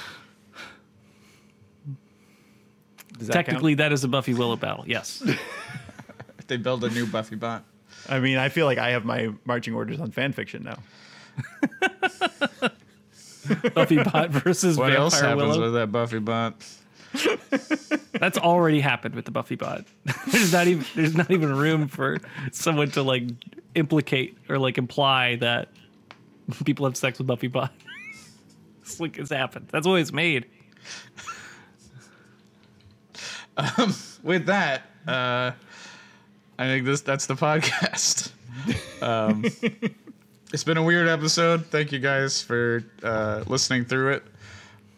[3.18, 3.46] does that count?
[3.46, 4.84] Technically, that is a Buffy Willow battle.
[4.86, 5.28] Yes.
[6.46, 7.64] They build a new Buffy bot.
[8.08, 10.78] I mean, I feel like I have my marching orders on fan fiction now.
[13.74, 15.62] Buffy bot versus What Vampire else happens Willow.
[15.62, 16.54] with that Buffy bot?
[18.12, 19.84] That's already happened with the Buffy bot.
[20.28, 22.18] there's not even there's not even room for
[22.52, 23.24] someone to like
[23.74, 25.68] implicate or like imply that
[26.64, 27.72] people have sex with Buffy bot.
[28.82, 29.68] it's like it's happened.
[29.70, 30.46] That's it's made.
[34.22, 35.52] With that, uh,
[36.58, 38.32] I think this that's the podcast.
[39.00, 39.44] Um,
[40.52, 41.66] it's been a weird episode.
[41.66, 44.24] Thank you guys for uh, listening through it.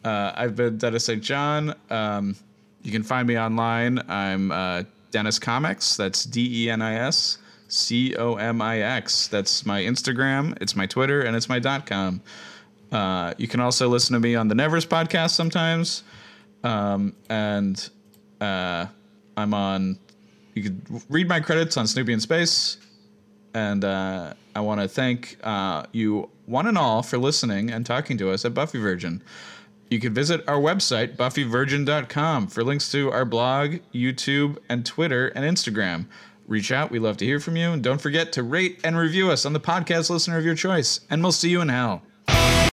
[0.04, 1.22] Uh, I've been Denis St.
[1.22, 1.74] John.
[1.90, 2.36] Um,
[2.82, 4.00] you can find me online.
[4.08, 5.96] I'm uh, Dennis Comics.
[5.96, 7.38] That's D E N I S
[7.68, 9.28] C O M I X.
[9.28, 10.56] That's my Instagram.
[10.60, 12.20] It's my Twitter, and it's my dot com.
[12.90, 16.02] Uh, you can also listen to me on the Nevers podcast sometimes.
[16.64, 17.88] Um, and
[18.40, 18.86] uh,
[19.36, 19.98] I'm on.
[20.54, 22.78] You can read my credits on Snoopy in Space,
[23.54, 28.16] and uh, I want to thank uh, you one and all for listening and talking
[28.18, 29.22] to us at Buffy Virgin.
[29.90, 35.44] You can visit our website buffyvirgin.com for links to our blog, YouTube, and Twitter and
[35.44, 36.06] Instagram.
[36.46, 39.30] Reach out; we love to hear from you, and don't forget to rate and review
[39.30, 41.00] us on the podcast listener of your choice.
[41.08, 42.02] And we'll see you in hell.